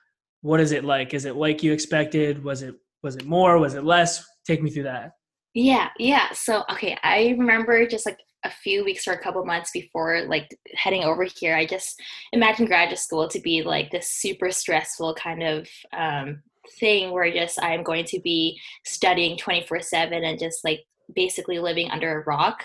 What 0.42 0.60
is 0.60 0.72
it 0.72 0.84
like? 0.84 1.14
Is 1.14 1.26
it 1.26 1.36
like 1.36 1.64
you 1.64 1.72
expected? 1.72 2.44
Was 2.44 2.62
it 2.62 2.76
was 3.04 3.16
it 3.16 3.26
more? 3.26 3.58
Was 3.60 3.76
it 3.76 3.84
less? 3.84 4.24
Take 4.46 4.62
me 4.62 4.70
through 4.70 4.84
that. 4.84 5.12
Yeah, 5.54 5.90
yeah. 5.98 6.32
So, 6.34 6.64
okay, 6.72 6.98
I 7.02 7.36
remember 7.38 7.88
just 7.88 8.06
like 8.06 8.20
a 8.44 8.50
few 8.50 8.84
weeks 8.84 9.08
or 9.08 9.14
a 9.14 9.22
couple 9.22 9.44
months 9.46 9.72
before 9.72 10.26
like 10.28 10.50
heading 10.76 11.04
over 11.04 11.24
here, 11.24 11.56
I 11.56 11.66
just 11.66 12.00
imagined 12.34 12.68
graduate 12.68 13.00
school 13.00 13.28
to 13.30 13.40
be 13.40 13.64
like 13.64 13.90
this 13.90 14.12
super 14.12 14.52
stressful 14.52 15.16
kind 15.16 15.44
of 15.44 15.68
um, 15.94 16.44
thing 16.80 17.12
where 17.12 17.32
just 17.32 17.62
I'm 17.62 17.84
going 17.84 18.06
to 18.06 18.20
be 18.20 18.60
studying 18.86 19.38
24 19.38 19.82
7 19.82 20.24
and 20.24 20.38
just 20.38 20.64
like 20.64 20.82
basically 21.14 21.60
living 21.60 21.92
under 21.92 22.20
a 22.20 22.24
rock. 22.26 22.64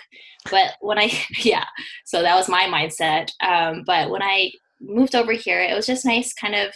But 0.49 0.73
when 0.81 0.97
I, 0.97 1.11
yeah, 1.39 1.65
so 2.05 2.21
that 2.21 2.35
was 2.35 2.49
my 2.49 2.63
mindset. 2.63 3.29
Um, 3.41 3.83
but 3.85 4.09
when 4.09 4.21
I 4.21 4.51
moved 4.79 5.15
over 5.15 5.33
here, 5.33 5.61
it 5.61 5.75
was 5.75 5.85
just 5.85 6.05
nice 6.05 6.33
kind 6.33 6.55
of 6.55 6.73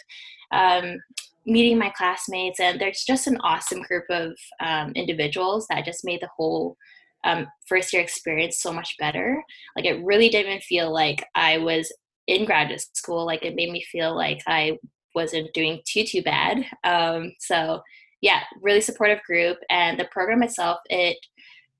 um, 0.51 0.98
meeting 1.45 1.77
my 1.77 1.91
classmates. 1.98 2.60
And 2.60 2.79
there's 2.79 3.03
just 3.03 3.27
an 3.27 3.38
awesome 3.41 3.81
group 3.81 4.05
of 4.10 4.34
um, 4.60 4.91
individuals 4.95 5.67
that 5.69 5.86
just 5.86 6.05
made 6.05 6.22
the 6.22 6.29
whole 6.36 6.77
um, 7.24 7.48
first 7.67 7.91
year 7.91 8.01
experience 8.01 8.62
so 8.62 8.72
much 8.72 8.95
better. 9.00 9.43
Like 9.75 9.86
it 9.86 10.03
really 10.03 10.29
didn't 10.29 10.63
feel 10.63 10.93
like 10.93 11.25
I 11.34 11.57
was 11.57 11.91
in 12.27 12.45
graduate 12.45 12.86
school. 12.93 13.25
Like 13.25 13.43
it 13.43 13.55
made 13.55 13.72
me 13.72 13.84
feel 13.91 14.15
like 14.15 14.41
I 14.48 14.77
wasn't 15.13 15.53
doing 15.53 15.81
too, 15.86 16.03
too 16.03 16.22
bad. 16.22 16.65
Um, 16.84 17.34
so 17.39 17.81
yeah, 18.22 18.41
really 18.62 18.81
supportive 18.81 19.22
group. 19.24 19.57
And 19.69 20.00
the 20.00 20.05
program 20.05 20.43
itself, 20.43 20.79
it 20.89 21.17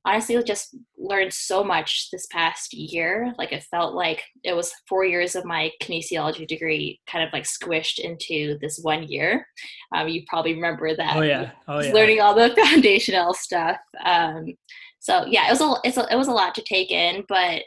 honestly 0.06 0.42
just 0.44 0.76
learned 0.98 1.34
so 1.34 1.64
much 1.64 2.10
this 2.12 2.28
past 2.28 2.74
year. 2.74 3.34
Like 3.38 3.52
it 3.52 3.64
felt 3.64 3.96
like 3.96 4.24
it 4.44 4.56
was 4.56 4.72
four 4.88 5.04
years 5.04 5.36
of 5.36 5.46
my 5.46 5.72
kinesiology 5.82 6.48
degree 6.48 7.02
kind 7.08 7.26
of 7.26 7.34
like 7.34 7.44
squished 7.44 8.00
into 8.00 8.58
this 8.62 8.80
one 8.82 9.04
year. 9.04 9.48
Um, 9.96 10.08
you 10.08 10.24
probably 10.28 10.54
remember 10.54 10.96
that. 10.96 11.18
Oh 11.18 11.22
yeah, 11.22 11.52
oh 11.68 11.82
yeah. 11.82 11.92
Learning 11.92 12.22
all 12.22 12.36
the 12.36 12.56
foundational 12.64 13.34
stuff. 13.34 13.78
Um, 14.04 14.54
so 15.00 15.26
yeah, 15.26 15.48
it 15.48 15.52
was 15.52 15.62
a, 15.62 15.74
it's 15.84 15.98
a, 15.98 16.08
it 16.12 16.16
was 16.16 16.28
a 16.28 16.34
lot 16.34 16.56
to 16.56 16.62
take 16.64 16.92
in, 16.92 17.24
but 17.28 17.64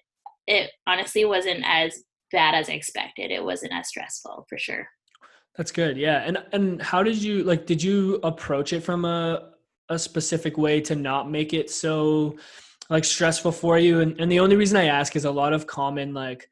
it 0.46 0.70
honestly 0.86 1.24
wasn't 1.24 1.62
as 1.66 2.02
bad 2.32 2.54
as 2.54 2.68
I 2.68 2.74
expected. 2.74 3.30
It 3.30 3.44
wasn't 3.44 3.72
as 3.72 3.88
stressful 3.88 4.46
for 4.48 4.58
sure. 4.58 4.88
That's 5.56 5.72
good. 5.72 5.96
Yeah. 5.96 6.22
And 6.24 6.38
and 6.52 6.80
how 6.80 7.02
did 7.02 7.20
you 7.20 7.42
like 7.42 7.66
did 7.66 7.82
you 7.82 8.20
approach 8.22 8.72
it 8.72 8.80
from 8.80 9.04
a 9.04 9.50
a 9.88 9.98
specific 9.98 10.58
way 10.58 10.80
to 10.82 10.94
not 10.94 11.30
make 11.30 11.52
it 11.52 11.70
so 11.70 12.36
like 12.90 13.04
stressful 13.04 13.52
for 13.52 13.78
you? 13.78 14.00
And 14.00 14.20
and 14.20 14.30
the 14.30 14.40
only 14.40 14.56
reason 14.56 14.76
I 14.76 14.86
ask 14.86 15.16
is 15.16 15.24
a 15.24 15.30
lot 15.30 15.52
of 15.52 15.66
common 15.66 16.14
like 16.14 16.48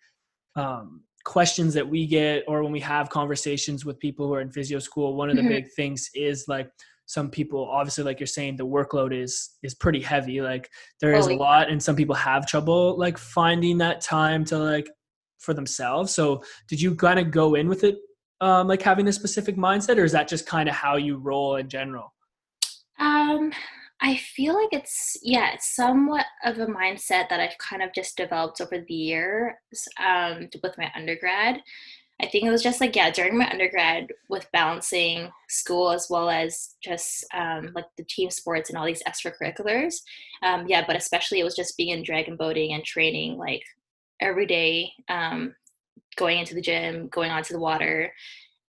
um 0.55 1.03
questions 1.25 1.75
that 1.75 1.89
we 1.89 2.07
get 2.07 2.45
or 2.47 2.63
when 2.63 2.73
we 2.73 2.81
have 2.81 3.11
conversations 3.11 3.85
with 3.85 3.99
people 3.99 4.29
who 4.29 4.35
are 4.35 4.41
in 4.41 4.51
physio 4.51 4.79
school, 4.79 5.17
one 5.17 5.29
of 5.29 5.37
the 5.37 5.43
mm-hmm. 5.43 5.51
big 5.51 5.73
things 5.73 6.09
is 6.15 6.45
like 6.47 6.71
some 7.07 7.31
people 7.31 7.69
obviously 7.71 8.03
like 8.03 8.19
you're 8.19 8.27
saying 8.27 8.57
the 8.57 8.67
workload 8.67 9.17
is 9.17 9.57
is 9.63 9.75
pretty 9.75 10.01
heavy 10.01 10.41
like 10.41 10.69
there 11.01 11.15
is 11.15 11.29
a 11.29 11.35
lot 11.35 11.71
and 11.71 11.81
some 11.81 11.95
people 11.95 12.17
have 12.17 12.47
trouble 12.49 12.99
like 12.99 13.17
finding 13.17 13.79
that 13.79 14.01
time 14.01 14.45
to 14.45 14.59
like 14.59 14.91
for 15.39 15.55
themselves 15.55 16.13
so 16.13 16.43
did 16.69 16.83
you 16.83 16.97
kind 16.97 17.21
of 17.21 17.31
go 17.31 17.55
in 17.55 17.69
with 17.69 17.85
it 17.85 17.97
um, 18.41 18.69
like 18.69 18.83
having 18.83 19.09
a 19.09 19.13
specific 19.13 19.57
mindset, 19.57 19.99
or 19.99 20.05
is 20.05 20.13
that 20.13 20.29
just 20.29 20.47
kind 20.47 20.69
of 20.69 20.75
how 20.75 20.97
you 20.97 21.17
roll 21.17 21.57
in 21.57 21.69
general? 21.69 22.13
Um, 22.99 23.53
I 24.01 24.17
feel 24.17 24.55
like 24.55 24.73
it's 24.73 25.17
yeah, 25.23 25.53
it's 25.55 25.75
somewhat 25.75 26.27
of 26.45 26.59
a 26.59 26.67
mindset 26.67 27.29
that 27.29 27.41
I've 27.41 27.59
kind 27.59 27.83
of 27.83 27.95
just 27.95 28.17
developed 28.17 28.61
over 28.61 28.79
the 28.79 28.95
years 28.95 29.55
um, 30.05 30.49
with 30.63 30.77
my 30.77 30.91
undergrad. 30.95 31.61
I 32.21 32.27
think 32.27 32.45
it 32.45 32.51
was 32.51 32.63
just 32.63 32.81
like 32.81 32.95
yeah, 32.97 33.11
during 33.11 33.37
my 33.39 33.49
undergrad 33.51 34.09
with 34.29 34.51
balancing 34.53 35.31
school 35.49 35.91
as 35.91 36.09
well 36.11 36.31
as 36.31 36.75
just 36.83 37.25
um, 37.35 37.73
like 37.75 37.87
the 37.97 38.05
team 38.05 38.31
sports 38.31 38.71
and 38.71 38.79
all 38.79 38.87
these 38.87 39.03
extracurriculars. 39.05 39.97
Um, 40.43 40.67
yeah, 40.69 40.85
but 40.87 40.97
especially 40.97 41.41
it 41.41 41.45
was 41.45 41.57
just 41.57 41.77
being 41.77 41.91
in 41.91 42.03
dragon 42.03 42.37
boating 42.37 42.73
and 42.73 42.85
training 42.85 43.39
like 43.39 43.63
every 44.21 44.47
day 44.47 44.93
um, 45.09 45.55
going 46.17 46.39
into 46.39 46.55
the 46.55 46.61
gym, 46.63 47.09
going 47.09 47.31
onto 47.31 47.55
the 47.55 47.61
water, 47.61 48.13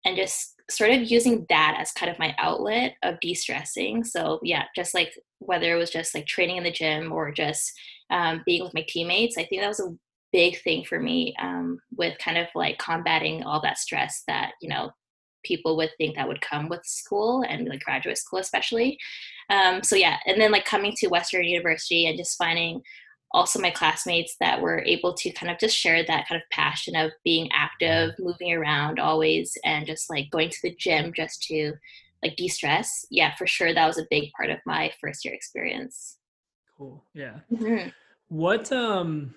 and 0.05 0.17
just 0.17 0.55
sort 0.75 0.91
of 0.91 1.11
using 1.11 1.47
that 1.49 1.77
as 1.79 1.93
kind 1.93 2.11
of 2.11 2.19
my 2.19 2.35
outlet 2.39 2.95
of 3.03 3.21
de-stressing. 3.21 4.05
So 4.05 4.41
yeah, 4.43 4.65
just 4.75 4.95
like 4.95 5.13
whether 5.39 5.73
it 5.73 5.79
was 5.79 5.91
just 5.91 6.15
like 6.15 6.27
training 6.27 6.57
in 6.57 6.65
the 6.65 6.73
gym 6.73 7.13
or 7.13 7.33
just 7.33 7.73
um, 8.11 8.43
being 8.47 8.63
with 8.63 8.75
my 8.75 8.85
teammates, 8.89 9.39
I 9.39 9.45
think 9.45 9.63
that 9.63 9.69
was 9.69 9.81
a 9.81 9.97
big 10.33 10.61
thing 10.63 10.85
for 10.85 10.99
me 10.99 11.35
um, 11.41 11.79
with 11.97 12.19
kind 12.19 12.39
of 12.39 12.49
like 12.55 12.79
combating 12.79 13.43
all 13.45 13.61
that 13.61 13.79
stress 13.79 14.23
that 14.27 14.53
you 14.61 14.69
know 14.69 14.91
people 15.45 15.77
would 15.77 15.91
think 15.99 16.17
that 16.17 16.27
would 16.27 16.41
come 16.41 16.69
with 16.69 16.85
school 16.85 17.45
and 17.49 17.69
like 17.69 17.81
graduate 17.81 18.17
school 18.17 18.39
especially 18.39 18.99
um, 19.51 19.83
so 19.83 19.95
yeah 19.95 20.17
and 20.27 20.41
then 20.41 20.51
like 20.51 20.65
coming 20.65 20.93
to 20.97 21.09
western 21.09 21.45
university 21.45 22.07
and 22.07 22.17
just 22.17 22.39
finding 22.39 22.81
also 23.35 23.59
my 23.59 23.71
classmates 23.71 24.37
that 24.41 24.61
were 24.61 24.81
able 24.81 25.15
to 25.15 25.33
kind 25.33 25.51
of 25.51 25.59
just 25.59 25.77
share 25.77 26.05
that 26.05 26.29
kind 26.29 26.41
of 26.41 26.49
passion 26.51 26.95
of 26.97 27.13
being 27.25 27.49
active, 27.53 28.15
moving 28.19 28.53
around 28.53 28.99
always, 28.99 29.57
and 29.65 29.87
just 29.87 30.11
like 30.11 30.31
going 30.31 30.51
to 30.51 30.59
the 30.63 30.75
gym 30.79 31.13
just 31.15 31.43
to 31.45 31.73
like 32.23 32.37
de-stress. 32.37 33.07
Yeah, 33.11 33.35
for 33.37 33.47
sure, 33.47 33.75
that 33.75 33.87
was 33.87 33.99
a 33.99 34.07
big 34.11 34.31
part 34.37 34.51
of 34.51 34.59
my 34.67 34.93
first 35.01 35.25
year 35.25 35.35
experience. 35.35 36.19
Cool. 36.77 37.05
Yeah. 37.15 37.41
Mm-hmm. 37.53 37.89
What 38.29 38.71
um. 38.73 39.35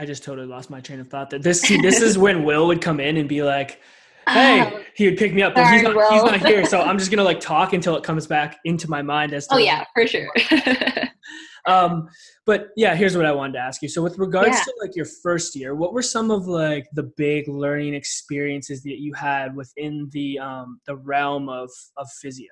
I 0.00 0.06
just 0.06 0.22
totally 0.22 0.46
lost 0.46 0.70
my 0.70 0.80
train 0.80 1.00
of 1.00 1.08
thought. 1.08 1.30
That 1.30 1.42
this 1.42 1.60
this 1.60 2.00
is 2.00 2.16
when 2.16 2.44
Will 2.44 2.68
would 2.68 2.80
come 2.80 3.00
in 3.00 3.16
and 3.16 3.28
be 3.28 3.42
like, 3.42 3.80
"Hey," 4.28 4.60
um, 4.60 4.74
he 4.94 5.06
would 5.06 5.18
pick 5.18 5.34
me 5.34 5.42
up, 5.42 5.54
but 5.54 5.64
sorry, 5.64 5.78
he's 5.78 5.82
not 5.82 6.12
he's 6.12 6.22
not 6.22 6.46
here. 6.46 6.64
So 6.66 6.80
I'm 6.80 6.98
just 7.00 7.10
gonna 7.10 7.24
like 7.24 7.40
talk 7.40 7.72
until 7.72 7.96
it 7.96 8.04
comes 8.04 8.26
back 8.26 8.58
into 8.64 8.88
my 8.88 9.02
mind 9.02 9.32
as 9.32 9.48
to. 9.48 9.56
Oh 9.56 9.58
yeah, 9.58 9.84
for 9.94 10.06
sure. 10.06 10.28
um, 11.66 12.08
but 12.46 12.68
yeah, 12.76 12.94
here's 12.94 13.16
what 13.16 13.26
I 13.26 13.32
wanted 13.32 13.54
to 13.54 13.58
ask 13.60 13.82
you. 13.82 13.88
So 13.88 14.02
with 14.02 14.18
regards 14.18 14.56
yeah. 14.56 14.62
to 14.62 14.74
like 14.80 14.96
your 14.96 15.06
first 15.22 15.54
year, 15.56 15.74
what 15.74 15.92
were 15.92 16.02
some 16.02 16.30
of 16.30 16.46
like 16.46 16.86
the 16.92 17.10
big 17.16 17.48
learning 17.48 17.94
experiences 17.94 18.82
that 18.82 19.00
you 19.00 19.12
had 19.14 19.54
within 19.56 20.08
the 20.12 20.38
um, 20.38 20.80
the 20.86 20.96
realm 20.96 21.48
of 21.48 21.70
of 21.96 22.08
physio? 22.20 22.48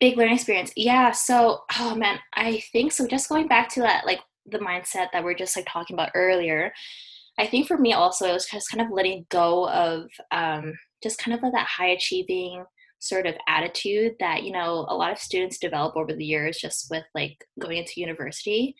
Big 0.00 0.16
learning 0.16 0.34
experience. 0.34 0.72
Yeah. 0.76 1.10
So, 1.10 1.60
oh 1.78 1.94
man, 1.94 2.18
I 2.34 2.62
think 2.72 2.92
so. 2.92 3.06
Just 3.06 3.28
going 3.28 3.48
back 3.48 3.68
to 3.70 3.80
that, 3.80 4.06
like 4.06 4.20
the 4.46 4.58
mindset 4.58 5.08
that 5.12 5.22
we're 5.22 5.34
just 5.34 5.56
like 5.56 5.66
talking 5.68 5.94
about 5.94 6.10
earlier. 6.14 6.72
I 7.38 7.46
think 7.46 7.66
for 7.66 7.78
me 7.78 7.92
also 7.92 8.28
it 8.28 8.32
was 8.32 8.46
just 8.46 8.70
kind 8.70 8.84
of 8.84 8.92
letting 8.92 9.26
go 9.30 9.68
of 9.68 10.08
um, 10.30 10.74
just 11.02 11.18
kind 11.18 11.34
of 11.34 11.42
like 11.42 11.52
that 11.52 11.66
high 11.66 11.88
achieving 11.88 12.64
sort 13.00 13.26
of 13.26 13.34
attitude 13.48 14.14
that 14.20 14.44
you 14.44 14.52
know 14.52 14.86
a 14.88 14.94
lot 14.94 15.10
of 15.10 15.18
students 15.18 15.58
develop 15.58 15.96
over 15.96 16.12
the 16.12 16.24
years 16.24 16.58
just 16.58 16.88
with 16.90 17.04
like 17.14 17.44
going 17.58 17.78
into 17.78 18.00
university. 18.00 18.76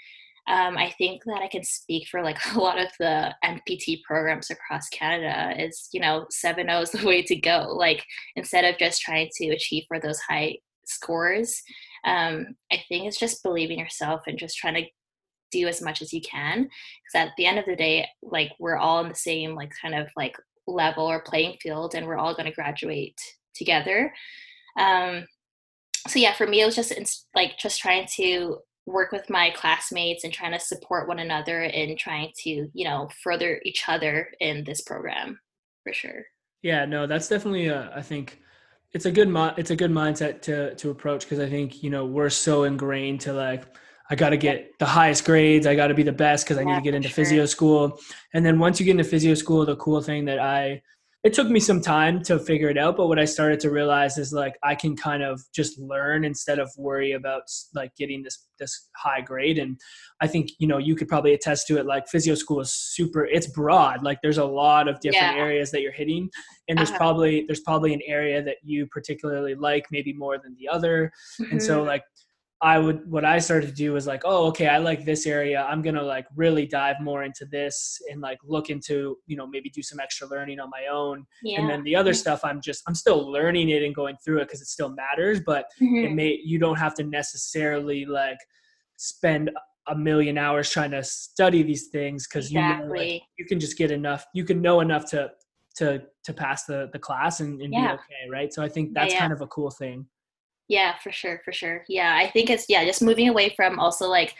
Um, 0.48 0.78
i 0.78 0.90
think 0.96 1.22
that 1.26 1.42
i 1.42 1.48
can 1.48 1.62
speak 1.62 2.08
for 2.08 2.22
like 2.22 2.38
a 2.54 2.58
lot 2.58 2.80
of 2.80 2.88
the 2.98 3.32
npt 3.44 4.02
programs 4.02 4.50
across 4.50 4.88
canada 4.88 5.54
is 5.62 5.90
you 5.92 6.00
know 6.00 6.26
7.0 6.32 6.82
is 6.82 6.90
the 6.90 7.06
way 7.06 7.22
to 7.22 7.36
go 7.36 7.74
like 7.76 8.02
instead 8.36 8.64
of 8.64 8.78
just 8.78 9.02
trying 9.02 9.28
to 9.34 9.48
achieve 9.48 9.84
for 9.86 10.00
those 10.00 10.18
high 10.20 10.56
scores. 10.86 11.62
Um, 12.04 12.56
i 12.72 12.82
think 12.88 13.04
it's 13.06 13.18
just 13.18 13.42
believing 13.42 13.78
yourself 13.78 14.22
and 14.26 14.38
just 14.38 14.56
trying 14.56 14.74
to 14.74 14.86
do 15.52 15.68
as 15.68 15.82
much 15.82 16.00
as 16.00 16.12
you 16.12 16.22
can 16.22 16.62
because 16.62 17.28
at 17.28 17.32
the 17.36 17.46
end 17.46 17.58
of 17.58 17.66
the 17.66 17.76
day 17.76 18.08
like 18.22 18.52
we're 18.58 18.78
all 18.78 19.00
in 19.02 19.08
the 19.08 19.14
same 19.14 19.54
like 19.54 19.72
kind 19.80 19.94
of 19.94 20.08
like 20.16 20.34
level 20.66 21.04
or 21.04 21.20
playing 21.22 21.58
field 21.60 21.94
and 21.94 22.06
we're 22.06 22.16
all 22.16 22.34
going 22.34 22.46
to 22.46 22.54
graduate 22.54 23.20
together. 23.54 24.12
Um, 24.78 25.26
so 26.08 26.18
yeah, 26.18 26.34
for 26.34 26.46
me, 26.46 26.62
it 26.62 26.66
was 26.66 26.76
just 26.76 27.26
like 27.34 27.58
just 27.58 27.80
trying 27.80 28.06
to 28.16 28.58
work 28.86 29.12
with 29.12 29.28
my 29.30 29.50
classmates 29.50 30.24
and 30.24 30.32
trying 30.32 30.52
to 30.52 30.60
support 30.60 31.06
one 31.06 31.18
another 31.18 31.62
and 31.62 31.98
trying 31.98 32.32
to 32.34 32.68
you 32.72 32.84
know 32.84 33.08
further 33.22 33.60
each 33.64 33.84
other 33.88 34.28
in 34.40 34.64
this 34.64 34.80
program 34.80 35.38
for 35.84 35.92
sure. 35.92 36.24
Yeah, 36.62 36.84
no, 36.84 37.06
that's 37.06 37.28
definitely 37.28 37.68
a, 37.68 37.92
I 37.94 38.02
think 38.02 38.40
it's 38.92 39.06
a 39.06 39.12
good 39.12 39.28
it's 39.56 39.70
a 39.70 39.76
good 39.76 39.90
mindset 39.90 40.42
to 40.42 40.74
to 40.76 40.90
approach 40.90 41.24
because 41.24 41.38
I 41.38 41.48
think 41.48 41.82
you 41.82 41.90
know 41.90 42.04
we're 42.06 42.30
so 42.30 42.64
ingrained 42.64 43.20
to 43.22 43.32
like 43.32 43.64
I 44.10 44.16
got 44.16 44.30
to 44.30 44.36
get 44.36 44.76
the 44.80 44.86
highest 44.86 45.24
grades. 45.24 45.66
I 45.66 45.76
got 45.76 45.86
to 45.86 45.94
be 45.94 46.02
the 46.02 46.12
best 46.12 46.44
because 46.44 46.58
I 46.58 46.64
need 46.64 46.74
to 46.74 46.80
get 46.80 46.94
into 46.94 47.08
sure. 47.08 47.24
physio 47.24 47.46
school. 47.46 48.00
And 48.34 48.44
then 48.44 48.58
once 48.58 48.80
you 48.80 48.84
get 48.84 48.92
into 48.92 49.04
physio 49.04 49.34
school, 49.34 49.64
the 49.64 49.76
cool 49.76 50.00
thing 50.02 50.24
that 50.24 50.40
I 50.40 50.82
it 51.22 51.34
took 51.34 51.48
me 51.48 51.60
some 51.60 51.82
time 51.82 52.22
to 52.22 52.38
figure 52.38 52.68
it 52.68 52.78
out 52.78 52.96
but 52.96 53.06
what 53.06 53.18
i 53.18 53.24
started 53.24 53.60
to 53.60 53.70
realize 53.70 54.16
is 54.16 54.32
like 54.32 54.58
i 54.62 54.74
can 54.74 54.96
kind 54.96 55.22
of 55.22 55.40
just 55.54 55.78
learn 55.78 56.24
instead 56.24 56.58
of 56.58 56.70
worry 56.76 57.12
about 57.12 57.42
like 57.74 57.94
getting 57.96 58.22
this 58.22 58.46
this 58.58 58.88
high 58.96 59.20
grade 59.20 59.58
and 59.58 59.78
i 60.20 60.26
think 60.26 60.50
you 60.58 60.66
know 60.66 60.78
you 60.78 60.94
could 60.94 61.08
probably 61.08 61.34
attest 61.34 61.66
to 61.66 61.78
it 61.78 61.86
like 61.86 62.08
physio 62.08 62.34
school 62.34 62.60
is 62.60 62.72
super 62.72 63.24
it's 63.26 63.46
broad 63.48 64.02
like 64.02 64.18
there's 64.22 64.38
a 64.38 64.44
lot 64.44 64.88
of 64.88 65.00
different 65.00 65.36
yeah. 65.36 65.42
areas 65.42 65.70
that 65.70 65.82
you're 65.82 65.92
hitting 65.92 66.28
and 66.68 66.78
there's 66.78 66.90
uh-huh. 66.90 66.98
probably 66.98 67.44
there's 67.46 67.60
probably 67.60 67.92
an 67.92 68.02
area 68.06 68.42
that 68.42 68.56
you 68.62 68.86
particularly 68.86 69.54
like 69.54 69.86
maybe 69.90 70.12
more 70.12 70.38
than 70.38 70.54
the 70.58 70.68
other 70.68 71.12
mm-hmm. 71.40 71.52
and 71.52 71.62
so 71.62 71.78
mm-hmm. 71.78 71.88
like 71.88 72.02
I 72.62 72.78
would 72.78 73.10
what 73.10 73.24
I 73.24 73.38
started 73.38 73.68
to 73.68 73.72
do 73.72 73.94
was 73.94 74.06
like, 74.06 74.22
oh, 74.24 74.46
okay, 74.48 74.68
I 74.68 74.78
like 74.78 75.04
this 75.06 75.26
area. 75.26 75.62
I'm 75.62 75.80
gonna 75.80 76.02
like 76.02 76.26
really 76.36 76.66
dive 76.66 76.96
more 77.00 77.22
into 77.22 77.46
this 77.46 77.98
and 78.10 78.20
like 78.20 78.38
look 78.44 78.68
into, 78.68 79.16
you 79.26 79.36
know, 79.36 79.46
maybe 79.46 79.70
do 79.70 79.82
some 79.82 79.98
extra 79.98 80.26
learning 80.28 80.60
on 80.60 80.68
my 80.68 80.86
own. 80.92 81.24
Yeah. 81.42 81.60
And 81.60 81.70
then 81.70 81.82
the 81.84 81.96
other 81.96 82.12
stuff 82.12 82.40
I'm 82.44 82.60
just 82.60 82.82
I'm 82.86 82.94
still 82.94 83.30
learning 83.30 83.70
it 83.70 83.82
and 83.82 83.94
going 83.94 84.16
through 84.22 84.40
it 84.40 84.48
because 84.48 84.60
it 84.60 84.66
still 84.66 84.90
matters, 84.90 85.40
but 85.40 85.66
mm-hmm. 85.80 86.04
it 86.04 86.12
may 86.12 86.38
you 86.44 86.58
don't 86.58 86.78
have 86.78 86.94
to 86.96 87.04
necessarily 87.04 88.04
like 88.04 88.38
spend 88.96 89.50
a 89.88 89.96
million 89.96 90.36
hours 90.36 90.68
trying 90.70 90.90
to 90.90 91.02
study 91.02 91.62
these 91.62 91.88
things 91.88 92.26
because 92.26 92.46
exactly. 92.46 92.84
you 92.84 93.06
know 93.06 93.12
like, 93.14 93.22
you 93.38 93.46
can 93.46 93.58
just 93.58 93.78
get 93.78 93.90
enough 93.90 94.26
you 94.34 94.44
can 94.44 94.60
know 94.60 94.80
enough 94.80 95.04
to 95.06 95.30
to 95.76 96.02
to 96.22 96.32
pass 96.34 96.64
the 96.64 96.90
the 96.92 96.98
class 96.98 97.40
and, 97.40 97.60
and 97.62 97.72
yeah. 97.72 97.88
be 97.88 97.92
okay 97.94 98.30
right 98.30 98.52
so 98.52 98.62
i 98.62 98.68
think 98.68 98.92
that's 98.94 99.14
yeah, 99.14 99.20
kind 99.20 99.32
of 99.32 99.40
a 99.40 99.46
cool 99.46 99.70
thing 99.70 100.06
Yeah, 100.70 100.94
for 101.02 101.10
sure, 101.10 101.40
for 101.44 101.50
sure. 101.52 101.84
Yeah, 101.88 102.16
I 102.16 102.30
think 102.30 102.48
it's 102.48 102.66
yeah, 102.68 102.84
just 102.84 103.02
moving 103.02 103.28
away 103.28 103.52
from 103.56 103.80
also 103.80 104.06
like 104.06 104.36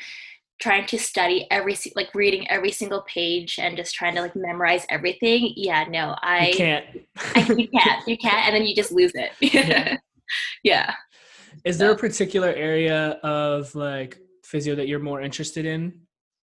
trying 0.61 0.87
to 0.87 0.97
study 0.97 1.49
every 1.51 1.77
like 1.97 2.15
reading 2.15 2.49
every 2.49 2.71
single 2.71 3.03
page 3.03 3.59
and 3.59 3.77
just 3.77 3.97
trying 3.97 4.15
to 4.15 4.21
like 4.21 4.37
memorize 4.37 4.87
everything. 4.91 5.53
Yeah, 5.57 5.87
no, 5.89 6.15
I 6.23 6.51
you 6.51 6.55
can't. 6.55 6.87
I, 7.35 7.41
you 7.59 7.69
can't. 7.69 8.07
You 8.07 8.17
can't, 8.17 8.47
and 8.47 8.55
then 8.55 8.65
you 8.65 8.77
just 8.77 8.93
lose 8.93 9.11
it. 9.15 9.33
yeah. 9.41 9.97
yeah. 10.63 10.95
Is 11.65 11.79
there 11.79 11.91
a 11.91 11.97
particular 11.97 12.51
area 12.51 13.19
of 13.25 13.75
like 13.75 14.21
physio 14.45 14.77
that 14.77 14.87
you're 14.87 15.01
more 15.01 15.21
interested 15.21 15.67
in? 15.67 16.01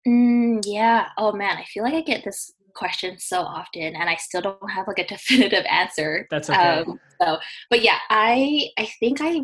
Mm, 0.07 0.63
yeah. 0.65 1.09
Oh 1.19 1.33
man, 1.33 1.57
I 1.57 1.65
feel 1.65 1.83
like 1.83 1.95
I 1.95 2.03
get 2.03 2.23
this 2.23 2.53
question 2.77 3.19
so 3.19 3.41
often, 3.41 3.97
and 3.97 4.09
I 4.09 4.15
still 4.15 4.43
don't 4.43 4.71
have 4.71 4.87
like 4.87 5.01
a 5.01 5.07
definitive 5.09 5.65
answer. 5.69 6.29
That's 6.31 6.49
okay. 6.49 6.85
Um, 6.87 7.01
so, 7.21 7.39
but 7.69 7.83
yeah, 7.83 7.99
I 8.11 8.69
I 8.79 8.87
think 9.01 9.21
I 9.21 9.41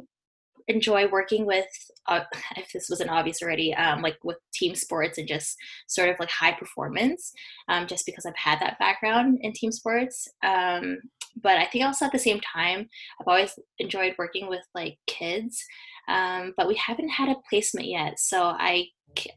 enjoy 0.69 1.09
working 1.09 1.47
with 1.47 1.67
uh, 2.07 2.21
if 2.57 2.71
this 2.73 2.89
wasn't 2.89 3.11
obvious 3.11 3.43
already 3.43 3.75
um, 3.75 4.03
like 4.03 4.17
with 4.23 4.37
team 4.53 4.75
sports 4.75 5.19
and 5.19 5.29
just 5.29 5.57
sort 5.89 6.09
of 6.09 6.17
like 6.19 6.31
high 6.31 6.53
performance 6.53 7.33
um, 7.69 7.87
just 7.87 8.07
because 8.07 8.25
i've 8.25 8.37
had 8.37 8.61
that 8.61 8.79
background 8.79 9.39
in 9.43 9.53
team 9.53 9.73
sports 9.73 10.29
um, 10.45 10.99
but 11.43 11.57
i 11.59 11.67
think 11.67 11.85
also 11.85 12.05
at 12.05 12.13
the 12.13 12.19
same 12.19 12.41
time 12.41 12.89
i've 13.21 13.29
always 13.29 13.59
enjoyed 13.79 14.15
working 14.19 14.49
with 14.49 14.63
like 14.75 14.97
kids 15.07 15.65
um, 16.09 16.55
but 16.57 16.69
we 16.69 16.75
haven't 16.77 17.11
had 17.11 17.29
a 17.29 17.37
placement 17.51 17.89
yet 17.89 18.19
so 18.19 18.55
i 18.59 18.87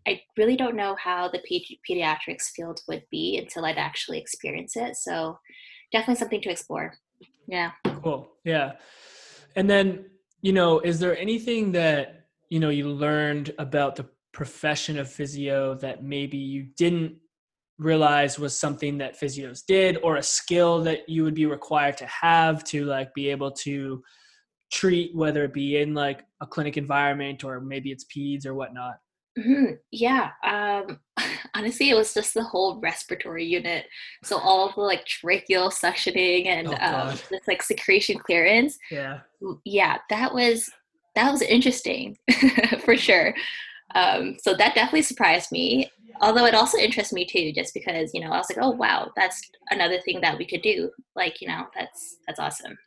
I 0.07 0.21
really 0.37 0.55
don't 0.55 0.75
know 0.75 0.95
how 1.01 1.29
the 1.29 1.41
pediatrics 1.89 2.49
field 2.55 2.81
would 2.87 3.03
be 3.09 3.37
until 3.37 3.65
I'd 3.65 3.77
actually 3.77 4.19
experience 4.19 4.75
it. 4.75 4.95
So 4.95 5.39
definitely 5.91 6.19
something 6.19 6.41
to 6.41 6.51
explore. 6.51 6.93
Yeah. 7.47 7.71
Cool. 8.03 8.29
Yeah. 8.43 8.73
And 9.55 9.69
then, 9.69 10.05
you 10.41 10.53
know, 10.53 10.79
is 10.79 10.99
there 10.99 11.17
anything 11.17 11.71
that, 11.73 12.25
you 12.49 12.59
know, 12.59 12.69
you 12.69 12.87
learned 12.89 13.53
about 13.59 13.95
the 13.95 14.05
profession 14.33 14.97
of 14.97 15.09
physio 15.09 15.75
that 15.75 16.03
maybe 16.03 16.37
you 16.37 16.67
didn't 16.77 17.15
realize 17.77 18.37
was 18.37 18.57
something 18.57 18.97
that 18.99 19.19
physios 19.19 19.65
did 19.65 19.97
or 20.03 20.17
a 20.17 20.23
skill 20.23 20.83
that 20.83 21.07
you 21.09 21.23
would 21.23 21.33
be 21.33 21.45
required 21.45 21.97
to 21.97 22.05
have 22.05 22.63
to 22.63 22.85
like 22.85 23.13
be 23.13 23.29
able 23.29 23.51
to 23.51 24.01
treat 24.71 25.13
whether 25.15 25.43
it 25.43 25.53
be 25.53 25.77
in 25.77 25.93
like 25.93 26.23
a 26.41 26.47
clinic 26.47 26.77
environment 26.77 27.43
or 27.43 27.59
maybe 27.59 27.91
it's 27.91 28.05
peds 28.05 28.45
or 28.45 28.53
whatnot 28.53 28.95
Mm-hmm. 29.37 29.75
Yeah. 29.91 30.31
Um, 30.43 30.99
honestly, 31.53 31.89
it 31.89 31.95
was 31.95 32.13
just 32.13 32.33
the 32.33 32.43
whole 32.43 32.79
respiratory 32.79 33.45
unit. 33.45 33.85
So 34.23 34.37
all 34.37 34.71
the 34.73 34.81
like 34.81 35.05
tracheal 35.05 35.71
suctioning 35.71 36.47
and 36.47 36.67
oh, 36.67 36.77
um, 36.79 37.17
this 37.29 37.47
like 37.47 37.63
secretion 37.63 38.19
clearance. 38.19 38.77
Yeah. 38.89 39.19
Yeah, 39.65 39.97
that 40.09 40.33
was 40.33 40.69
that 41.15 41.31
was 41.31 41.41
interesting 41.41 42.17
for 42.85 42.95
sure. 42.95 43.33
Um, 43.95 44.37
so 44.41 44.53
that 44.55 44.75
definitely 44.75 45.01
surprised 45.01 45.51
me. 45.51 45.91
Although 46.21 46.45
it 46.45 46.53
also 46.53 46.77
interests 46.77 47.13
me 47.13 47.25
too, 47.25 47.51
just 47.51 47.73
because 47.73 48.11
you 48.13 48.21
know 48.21 48.31
I 48.31 48.37
was 48.37 48.47
like, 48.49 48.63
oh 48.63 48.71
wow, 48.71 49.11
that's 49.15 49.41
another 49.71 49.99
thing 50.01 50.21
that 50.21 50.37
we 50.37 50.45
could 50.45 50.61
do. 50.61 50.91
Like 51.15 51.41
you 51.41 51.47
know, 51.47 51.67
that's 51.75 52.17
that's 52.27 52.39
awesome. 52.39 52.77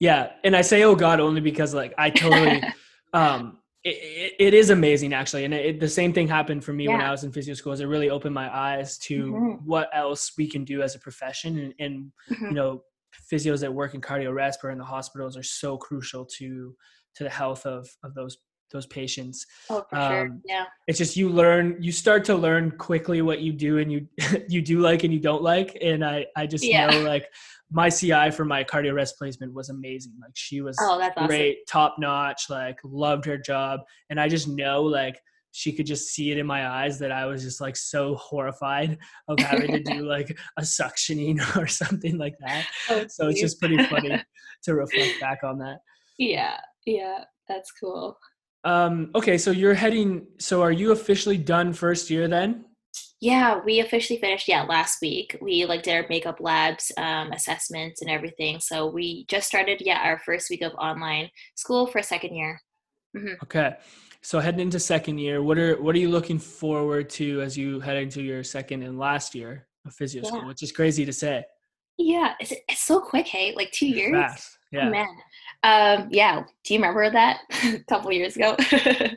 Yeah, 0.00 0.32
and 0.44 0.56
I 0.56 0.62
say 0.62 0.82
oh 0.82 0.94
god 0.94 1.20
only 1.20 1.40
because 1.40 1.74
like 1.74 1.94
I 1.98 2.10
totally. 2.10 2.62
um 3.12 3.58
it, 3.88 4.34
it 4.38 4.54
is 4.54 4.70
amazing 4.70 5.12
actually 5.12 5.44
and 5.44 5.54
it, 5.54 5.80
the 5.80 5.88
same 5.88 6.12
thing 6.12 6.28
happened 6.28 6.64
for 6.64 6.72
me 6.72 6.84
yeah. 6.84 6.92
when 6.92 7.00
i 7.00 7.10
was 7.10 7.24
in 7.24 7.32
physio 7.32 7.54
schools 7.54 7.80
it 7.80 7.86
really 7.86 8.10
opened 8.10 8.34
my 8.34 8.54
eyes 8.54 8.98
to 8.98 9.32
mm-hmm. 9.32 9.64
what 9.64 9.88
else 9.92 10.32
we 10.36 10.48
can 10.48 10.64
do 10.64 10.82
as 10.82 10.94
a 10.94 10.98
profession 10.98 11.58
and, 11.58 11.74
and 11.78 12.12
mm-hmm. 12.30 12.46
you 12.46 12.52
know 12.52 12.82
physios 13.32 13.60
that 13.60 13.72
work 13.72 13.94
in 13.94 14.00
cardio 14.00 14.32
resp 14.32 14.62
or 14.62 14.70
in 14.70 14.78
the 14.78 14.84
hospitals 14.84 15.36
are 15.36 15.42
so 15.42 15.76
crucial 15.76 16.24
to 16.24 16.74
to 17.14 17.24
the 17.24 17.30
health 17.30 17.66
of 17.66 17.88
of 18.02 18.14
those 18.14 18.38
those 18.70 18.86
patients 18.86 19.46
oh 19.70 19.84
for 19.88 19.96
um, 19.96 20.12
sure 20.12 20.38
yeah 20.44 20.64
it's 20.86 20.98
just 20.98 21.16
you 21.16 21.28
learn 21.28 21.76
you 21.80 21.92
start 21.92 22.24
to 22.24 22.34
learn 22.34 22.70
quickly 22.72 23.22
what 23.22 23.40
you 23.40 23.52
do 23.52 23.78
and 23.78 23.90
you 23.90 24.06
you 24.48 24.60
do 24.60 24.80
like 24.80 25.04
and 25.04 25.12
you 25.12 25.20
don't 25.20 25.42
like 25.42 25.76
and 25.80 26.04
i 26.04 26.24
i 26.36 26.46
just 26.46 26.64
yeah. 26.64 26.86
know 26.86 27.00
like 27.02 27.26
my 27.70 27.90
CI 27.90 28.30
for 28.30 28.44
my 28.44 28.64
cardio 28.64 28.94
resp 28.94 29.16
placement 29.18 29.52
was 29.52 29.68
amazing. 29.68 30.14
Like 30.20 30.32
she 30.34 30.60
was 30.60 30.76
oh, 30.80 30.98
that's 30.98 31.26
great, 31.26 31.58
awesome. 31.58 31.64
top 31.68 31.96
notch, 31.98 32.48
like 32.48 32.78
loved 32.82 33.24
her 33.26 33.36
job. 33.36 33.80
And 34.10 34.18
I 34.18 34.28
just 34.28 34.48
know 34.48 34.82
like 34.82 35.20
she 35.52 35.72
could 35.72 35.86
just 35.86 36.08
see 36.08 36.30
it 36.30 36.38
in 36.38 36.46
my 36.46 36.68
eyes 36.68 36.98
that 36.98 37.12
I 37.12 37.26
was 37.26 37.42
just 37.42 37.60
like 37.60 37.76
so 37.76 38.14
horrified 38.16 38.98
of 39.28 39.38
having 39.38 39.72
to 39.72 39.82
do 39.82 40.02
like 40.08 40.36
a 40.56 40.62
suctioning 40.62 41.40
or 41.56 41.66
something 41.66 42.16
like 42.16 42.34
that. 42.40 42.66
Oh, 42.90 43.04
so 43.08 43.28
it's 43.28 43.40
just 43.40 43.60
pretty 43.60 43.82
funny 43.84 44.22
to 44.64 44.74
reflect 44.74 45.20
back 45.20 45.40
on 45.44 45.58
that. 45.58 45.78
Yeah, 46.18 46.56
yeah, 46.86 47.24
that's 47.48 47.70
cool. 47.72 48.18
Um, 48.68 49.10
okay, 49.14 49.38
so 49.38 49.50
you're 49.50 49.72
heading 49.72 50.26
so 50.38 50.60
are 50.60 50.72
you 50.72 50.92
officially 50.92 51.38
done 51.38 51.72
first 51.72 52.10
year 52.10 52.28
then? 52.28 52.66
Yeah, 53.18 53.60
we 53.64 53.80
officially 53.80 54.20
finished. 54.20 54.46
Yeah, 54.46 54.64
last 54.64 55.00
week 55.00 55.38
we 55.40 55.64
like 55.64 55.82
did 55.82 55.94
our 55.94 56.06
makeup 56.10 56.36
labs, 56.38 56.92
um, 56.98 57.32
assessments, 57.32 58.02
and 58.02 58.10
everything. 58.10 58.60
So 58.60 58.86
we 58.86 59.24
just 59.26 59.48
started. 59.48 59.80
Yeah, 59.80 60.00
our 60.04 60.18
first 60.18 60.50
week 60.50 60.60
of 60.62 60.74
online 60.74 61.30
school 61.56 61.86
for 61.86 62.02
second 62.02 62.34
year. 62.34 62.60
Mm-hmm. 63.16 63.42
Okay, 63.44 63.76
so 64.20 64.38
heading 64.38 64.60
into 64.60 64.78
second 64.78 65.16
year, 65.16 65.42
what 65.42 65.56
are 65.56 65.80
what 65.80 65.94
are 65.96 65.98
you 65.98 66.10
looking 66.10 66.38
forward 66.38 67.08
to 67.10 67.40
as 67.40 67.56
you 67.56 67.80
head 67.80 67.96
into 67.96 68.22
your 68.22 68.44
second 68.44 68.82
and 68.82 68.98
last 68.98 69.34
year 69.34 69.66
of 69.86 69.94
physio 69.94 70.20
yeah. 70.22 70.28
school? 70.28 70.46
Which 70.46 70.62
is 70.62 70.72
crazy 70.72 71.06
to 71.06 71.12
say. 71.12 71.42
Yeah, 71.96 72.34
it's, 72.38 72.52
it's 72.68 72.82
so 72.82 73.00
quick. 73.00 73.26
Hey, 73.26 73.54
like 73.56 73.72
two 73.72 73.88
years. 73.88 74.12
Fast. 74.12 74.58
Yeah. 74.70 74.86
Oh, 74.86 74.90
man. 74.90 75.08
Um, 75.64 76.08
yeah. 76.10 76.44
Do 76.64 76.74
you 76.74 76.80
remember 76.80 77.10
that 77.10 77.40
a 77.64 77.78
couple 77.88 78.12
years 78.12 78.36
ago? 78.36 78.54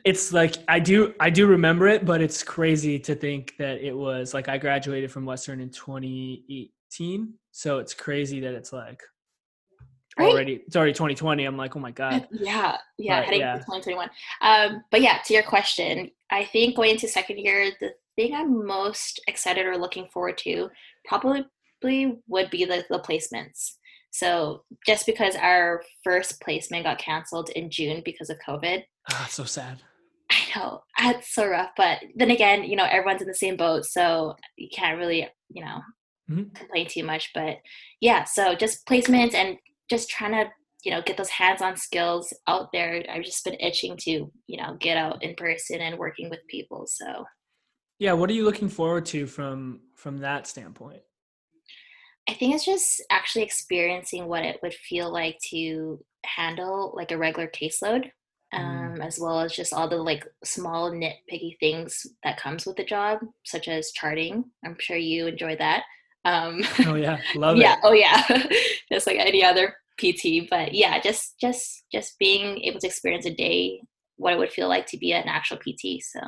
it's 0.05 0.33
like 0.33 0.55
I 0.67 0.79
do 0.79 1.13
I 1.19 1.29
do 1.29 1.47
remember 1.47 1.87
it, 1.87 2.05
but 2.05 2.21
it's 2.21 2.43
crazy 2.43 2.97
to 2.99 3.15
think 3.15 3.55
that 3.59 3.81
it 3.81 3.95
was 3.95 4.33
like 4.33 4.49
I 4.49 4.57
graduated 4.57 5.11
from 5.11 5.25
Western 5.25 5.61
in 5.61 5.69
2018. 5.69 7.33
So 7.51 7.77
it's 7.79 7.93
crazy 7.93 8.39
that 8.39 8.53
it's 8.53 8.73
like 8.73 9.01
right? 10.17 10.31
already 10.31 10.61
it's 10.65 10.75
already 10.75 10.93
2020. 10.93 11.45
I'm 11.45 11.57
like, 11.57 11.75
oh 11.75 11.79
my 11.79 11.91
God. 11.91 12.27
Yeah. 12.31 12.77
Yeah. 12.97 13.19
But, 13.19 13.25
heading 13.25 13.39
yeah. 13.41 13.53
to 13.53 13.59
2021. 13.59 14.09
Um, 14.41 14.83
but 14.89 15.01
yeah, 15.01 15.19
to 15.25 15.33
your 15.33 15.43
question, 15.43 16.09
I 16.31 16.45
think 16.45 16.75
going 16.75 16.91
into 16.91 17.07
second 17.07 17.37
year, 17.37 17.71
the 17.79 17.91
thing 18.15 18.33
I'm 18.33 18.65
most 18.65 19.21
excited 19.27 19.65
or 19.65 19.77
looking 19.77 20.07
forward 20.07 20.37
to 20.39 20.69
probably 21.05 21.45
would 22.27 22.49
be 22.51 22.65
the, 22.65 22.83
the 22.89 22.99
placements. 22.99 23.73
So 24.11 24.63
just 24.85 25.05
because 25.05 25.35
our 25.35 25.81
first 26.03 26.41
placement 26.41 26.83
got 26.83 26.99
canceled 26.99 27.49
in 27.55 27.69
June 27.69 28.01
because 28.03 28.29
of 28.29 28.37
COVID. 28.47 28.83
Ah, 29.11 29.27
so 29.29 29.43
sad. 29.43 29.81
I 30.29 30.37
know. 30.55 30.83
That's 30.97 31.33
so 31.33 31.47
rough. 31.47 31.71
But 31.75 31.99
then 32.15 32.29
again, 32.31 32.63
you 32.63 32.75
know, 32.75 32.85
everyone's 32.89 33.21
in 33.21 33.27
the 33.27 33.33
same 33.33 33.57
boat. 33.57 33.85
So 33.85 34.35
you 34.57 34.69
can't 34.71 34.99
really, 34.99 35.27
you 35.49 35.65
know, 35.65 35.81
mm-hmm. 36.29 36.53
complain 36.53 36.87
too 36.87 37.03
much. 37.03 37.31
But 37.33 37.57
yeah, 37.99 38.23
so 38.25 38.53
just 38.53 38.85
placements 38.85 39.33
and 39.33 39.57
just 39.89 40.09
trying 40.09 40.31
to, 40.33 40.49
you 40.83 40.91
know, 40.91 41.01
get 41.01 41.17
those 41.17 41.29
hands-on 41.29 41.77
skills 41.77 42.31
out 42.47 42.69
there. 42.71 43.03
I've 43.09 43.23
just 43.23 43.43
been 43.43 43.57
itching 43.59 43.97
to, 44.01 44.31
you 44.47 44.57
know, 44.57 44.77
get 44.79 44.97
out 44.97 45.23
in 45.23 45.35
person 45.35 45.81
and 45.81 45.97
working 45.97 46.29
with 46.29 46.39
people. 46.47 46.85
So 46.87 47.25
yeah, 48.01 48.13
what 48.13 48.31
are 48.31 48.33
you 48.33 48.45
looking 48.45 48.67
forward 48.67 49.05
to 49.07 49.27
from 49.27 49.81
from 49.95 50.17
that 50.19 50.47
standpoint? 50.47 51.01
I 52.29 52.33
think 52.33 52.55
it's 52.55 52.65
just 52.65 53.03
actually 53.09 53.43
experiencing 53.43 54.27
what 54.27 54.45
it 54.45 54.59
would 54.61 54.73
feel 54.73 55.11
like 55.11 55.37
to 55.49 56.03
handle 56.25 56.93
like 56.95 57.11
a 57.11 57.17
regular 57.17 57.47
caseload, 57.47 58.09
mm. 58.53 58.59
um, 58.59 58.95
mm. 58.95 59.05
as 59.05 59.19
well 59.19 59.39
as 59.39 59.53
just 59.53 59.73
all 59.73 59.89
the 59.89 59.97
like 59.97 60.25
small 60.43 60.91
nitpicky 60.91 61.57
things 61.59 62.05
that 62.23 62.39
comes 62.39 62.65
with 62.65 62.77
the 62.77 62.83
job, 62.83 63.19
such 63.43 63.67
as 63.67 63.91
charting. 63.91 64.45
I'm 64.65 64.77
sure 64.79 64.97
you 64.97 65.27
enjoy 65.27 65.55
that. 65.57 65.83
Um, 66.23 66.61
oh 66.85 66.95
yeah, 66.95 67.19
love 67.35 67.57
it. 67.57 67.61
yeah, 67.61 67.73
it. 67.73 67.79
Oh 67.83 67.93
yeah, 67.93 68.23
just 68.91 69.07
like 69.07 69.17
any 69.17 69.43
other 69.43 69.75
PT. 69.99 70.47
But 70.49 70.73
yeah, 70.73 70.99
just 70.99 71.39
just 71.39 71.85
just 71.91 72.17
being 72.19 72.61
able 72.63 72.79
to 72.79 72.87
experience 72.87 73.25
a 73.25 73.33
day, 73.33 73.81
what 74.17 74.33
it 74.33 74.39
would 74.39 74.51
feel 74.51 74.69
like 74.69 74.85
to 74.87 74.97
be 74.97 75.13
an 75.13 75.27
actual 75.27 75.57
PT. 75.57 76.01
So 76.01 76.19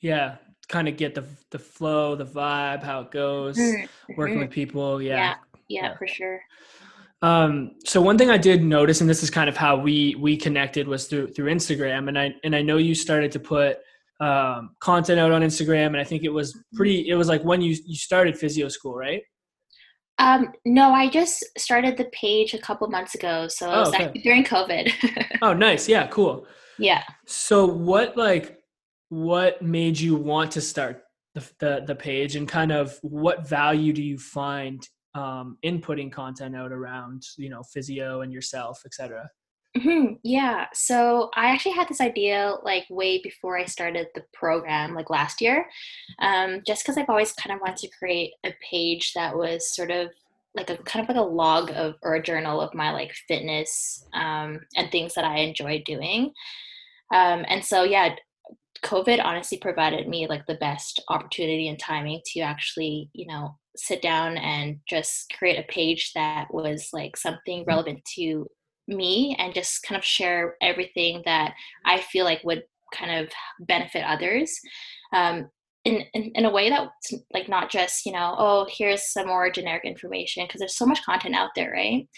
yeah, 0.00 0.36
kind 0.68 0.88
of 0.88 0.96
get 0.96 1.14
the 1.14 1.24
the 1.50 1.58
flow, 1.58 2.16
the 2.16 2.26
vibe, 2.26 2.82
how 2.82 3.00
it 3.00 3.10
goes, 3.10 3.56
mm-hmm. 3.56 4.14
working 4.16 4.38
with 4.38 4.50
people. 4.50 5.00
Yeah. 5.00 5.16
yeah. 5.16 5.34
Yeah, 5.68 5.96
for 5.96 6.06
sure. 6.06 6.40
Um, 7.22 7.72
so 7.84 8.00
one 8.00 8.18
thing 8.18 8.30
I 8.30 8.36
did 8.36 8.62
notice, 8.62 9.00
and 9.00 9.08
this 9.10 9.22
is 9.22 9.30
kind 9.30 9.48
of 9.48 9.56
how 9.56 9.76
we 9.76 10.14
we 10.16 10.36
connected, 10.36 10.86
was 10.86 11.06
through 11.06 11.28
through 11.28 11.52
Instagram, 11.52 12.08
and 12.08 12.18
I 12.18 12.34
and 12.44 12.54
I 12.54 12.62
know 12.62 12.76
you 12.76 12.94
started 12.94 13.32
to 13.32 13.40
put 13.40 13.78
um, 14.20 14.76
content 14.80 15.18
out 15.18 15.32
on 15.32 15.42
Instagram, 15.42 15.86
and 15.88 15.98
I 15.98 16.04
think 16.04 16.24
it 16.24 16.28
was 16.28 16.52
mm-hmm. 16.52 16.76
pretty. 16.76 17.08
It 17.08 17.14
was 17.14 17.28
like 17.28 17.42
when 17.42 17.60
you 17.60 17.76
you 17.84 17.96
started 17.96 18.38
physio 18.38 18.68
school, 18.68 18.94
right? 18.94 19.22
Um, 20.18 20.52
no, 20.64 20.92
I 20.92 21.10
just 21.10 21.44
started 21.58 21.96
the 21.96 22.06
page 22.06 22.54
a 22.54 22.58
couple 22.58 22.88
months 22.88 23.14
ago, 23.14 23.48
so 23.48 23.70
it 23.70 23.76
was 23.76 23.94
oh, 23.94 24.04
okay. 24.04 24.20
during 24.20 24.44
COVID. 24.44 25.38
oh, 25.42 25.52
nice. 25.52 25.88
Yeah, 25.88 26.06
cool. 26.06 26.46
Yeah. 26.78 27.02
So 27.26 27.66
what 27.66 28.16
like 28.16 28.55
what 29.08 29.62
made 29.62 29.98
you 29.98 30.16
want 30.16 30.50
to 30.52 30.60
start 30.60 31.02
the, 31.34 31.48
the, 31.58 31.84
the 31.86 31.94
page 31.94 32.36
and 32.36 32.48
kind 32.48 32.72
of 32.72 32.98
what 33.02 33.48
value 33.48 33.92
do 33.92 34.02
you 34.02 34.18
find 34.18 34.88
um, 35.14 35.56
in 35.62 35.80
putting 35.80 36.10
content 36.10 36.56
out 36.56 36.72
around 36.72 37.22
you 37.36 37.48
know 37.48 37.62
physio 37.62 38.20
and 38.22 38.32
yourself 38.32 38.82
etc 38.84 39.28
Mm-hmm. 39.76 40.14
Yeah. 40.22 40.66
So 40.72 41.30
I 41.36 41.50
actually 41.50 41.72
had 41.72 41.88
this 41.88 42.00
idea 42.00 42.54
like 42.62 42.84
way 42.88 43.20
before 43.22 43.58
I 43.58 43.66
started 43.66 44.06
the 44.14 44.24
program, 44.32 44.94
like 44.94 45.10
last 45.10 45.40
year, 45.40 45.66
um, 46.18 46.62
just 46.66 46.82
because 46.82 46.96
I've 46.96 47.10
always 47.10 47.32
kind 47.32 47.54
of 47.54 47.60
wanted 47.60 47.78
to 47.78 47.96
create 47.98 48.32
a 48.44 48.54
page 48.70 49.12
that 49.14 49.36
was 49.36 49.74
sort 49.74 49.90
of 49.90 50.10
like 50.54 50.70
a 50.70 50.78
kind 50.78 51.02
of 51.02 51.14
like 51.14 51.22
a 51.22 51.28
log 51.28 51.70
of 51.72 51.96
or 52.02 52.14
a 52.14 52.22
journal 52.22 52.60
of 52.60 52.74
my 52.74 52.92
like 52.92 53.12
fitness 53.28 54.06
um, 54.14 54.60
and 54.76 54.90
things 54.90 55.14
that 55.14 55.24
I 55.24 55.38
enjoy 55.38 55.82
doing. 55.84 56.32
Um, 57.12 57.44
and 57.46 57.62
so 57.62 57.84
yeah, 57.84 58.14
COVID 58.86 59.22
honestly 59.24 59.58
provided 59.58 60.08
me 60.08 60.26
like 60.28 60.46
the 60.46 60.54
best 60.54 61.02
opportunity 61.08 61.68
and 61.68 61.78
timing 61.78 62.20
to 62.32 62.40
actually, 62.40 63.10
you 63.12 63.26
know, 63.26 63.56
sit 63.76 64.00
down 64.00 64.36
and 64.38 64.78
just 64.88 65.32
create 65.36 65.58
a 65.58 65.72
page 65.72 66.12
that 66.14 66.46
was 66.52 66.90
like 66.92 67.16
something 67.16 67.60
mm-hmm. 67.60 67.68
relevant 67.68 68.04
to 68.14 68.46
me 68.88 69.36
and 69.38 69.54
just 69.54 69.82
kind 69.82 69.98
of 69.98 70.04
share 70.04 70.54
everything 70.62 71.22
that 71.24 71.54
I 71.84 72.00
feel 72.00 72.24
like 72.24 72.40
would 72.44 72.62
kind 72.94 73.20
of 73.20 73.32
benefit 73.66 74.04
others. 74.04 74.58
Um, 75.12 75.50
in, 75.84 76.02
in, 76.14 76.32
in 76.34 76.44
a 76.44 76.50
way 76.50 76.68
that's 76.68 77.12
like 77.32 77.48
not 77.48 77.70
just 77.70 78.04
you 78.06 78.10
know 78.10 78.34
oh 78.36 78.66
here's 78.68 79.12
some 79.12 79.28
more 79.28 79.48
generic 79.52 79.84
information 79.84 80.44
because 80.44 80.58
there's 80.58 80.76
so 80.76 80.84
much 80.84 81.04
content 81.04 81.36
out 81.36 81.50
there 81.54 81.70
right 81.70 82.08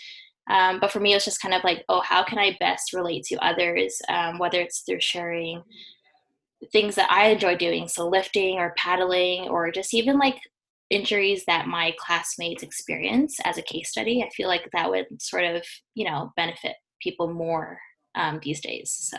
um, 0.48 0.80
but 0.80 0.90
for 0.90 1.00
me 1.00 1.12
it 1.12 1.16
was 1.16 1.26
just 1.26 1.42
kind 1.42 1.52
of 1.52 1.62
like 1.64 1.84
oh 1.90 2.00
how 2.00 2.24
can 2.24 2.38
i 2.38 2.56
best 2.60 2.94
relate 2.94 3.24
to 3.24 3.36
others 3.44 4.00
um, 4.08 4.38
whether 4.38 4.58
it's 4.58 4.80
through 4.80 5.00
sharing 5.00 5.62
things 6.72 6.94
that 6.94 7.10
i 7.10 7.28
enjoy 7.28 7.56
doing 7.56 7.86
so 7.86 8.08
lifting 8.08 8.58
or 8.58 8.74
paddling 8.76 9.48
or 9.48 9.70
just 9.70 9.94
even 9.94 10.18
like 10.18 10.38
injuries 10.90 11.44
that 11.46 11.66
my 11.66 11.94
classmates 11.98 12.62
experience 12.62 13.36
as 13.44 13.58
a 13.58 13.62
case 13.62 13.90
study 13.90 14.22
i 14.22 14.28
feel 14.30 14.48
like 14.48 14.68
that 14.72 14.90
would 14.90 15.06
sort 15.20 15.44
of 15.44 15.62
you 15.94 16.04
know 16.04 16.32
benefit 16.36 16.74
people 17.02 17.32
more 17.32 17.78
um, 18.14 18.40
these 18.42 18.60
days 18.60 18.90
so 18.98 19.18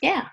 yeah. 0.00 0.28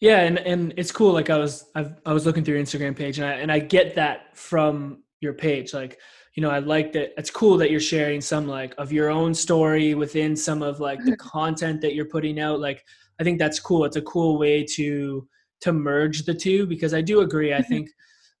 Yeah 0.00 0.20
and 0.20 0.38
and 0.38 0.74
it's 0.76 0.92
cool 0.92 1.12
like 1.12 1.30
i 1.30 1.38
was 1.38 1.70
I've, 1.74 1.94
i 2.04 2.12
was 2.12 2.26
looking 2.26 2.44
through 2.44 2.56
your 2.56 2.62
instagram 2.62 2.96
page 2.96 3.18
and 3.18 3.26
i 3.26 3.32
and 3.32 3.50
i 3.50 3.58
get 3.58 3.94
that 3.94 4.36
from 4.36 5.02
your 5.20 5.32
page 5.32 5.72
like 5.72 5.98
you 6.34 6.42
know 6.42 6.50
i 6.50 6.58
like 6.58 6.92
that 6.92 7.12
it's 7.16 7.30
cool 7.30 7.56
that 7.58 7.70
you're 7.70 7.80
sharing 7.80 8.20
some 8.20 8.46
like 8.46 8.74
of 8.76 8.92
your 8.92 9.08
own 9.10 9.32
story 9.32 9.94
within 9.94 10.36
some 10.36 10.62
of 10.62 10.80
like 10.80 11.02
the 11.04 11.16
content 11.36 11.80
that 11.80 11.94
you're 11.94 12.04
putting 12.04 12.38
out 12.38 12.60
like 12.60 12.84
i 13.20 13.24
think 13.24 13.38
that's 13.38 13.58
cool 13.58 13.84
it's 13.84 13.96
a 13.96 14.02
cool 14.02 14.38
way 14.38 14.62
to 14.64 15.26
to 15.60 15.72
merge 15.72 16.24
the 16.24 16.34
two 16.34 16.66
because 16.66 16.94
i 16.94 17.00
do 17.00 17.20
agree 17.20 17.52
i 17.52 17.58
mm-hmm. 17.58 17.68
think 17.68 17.90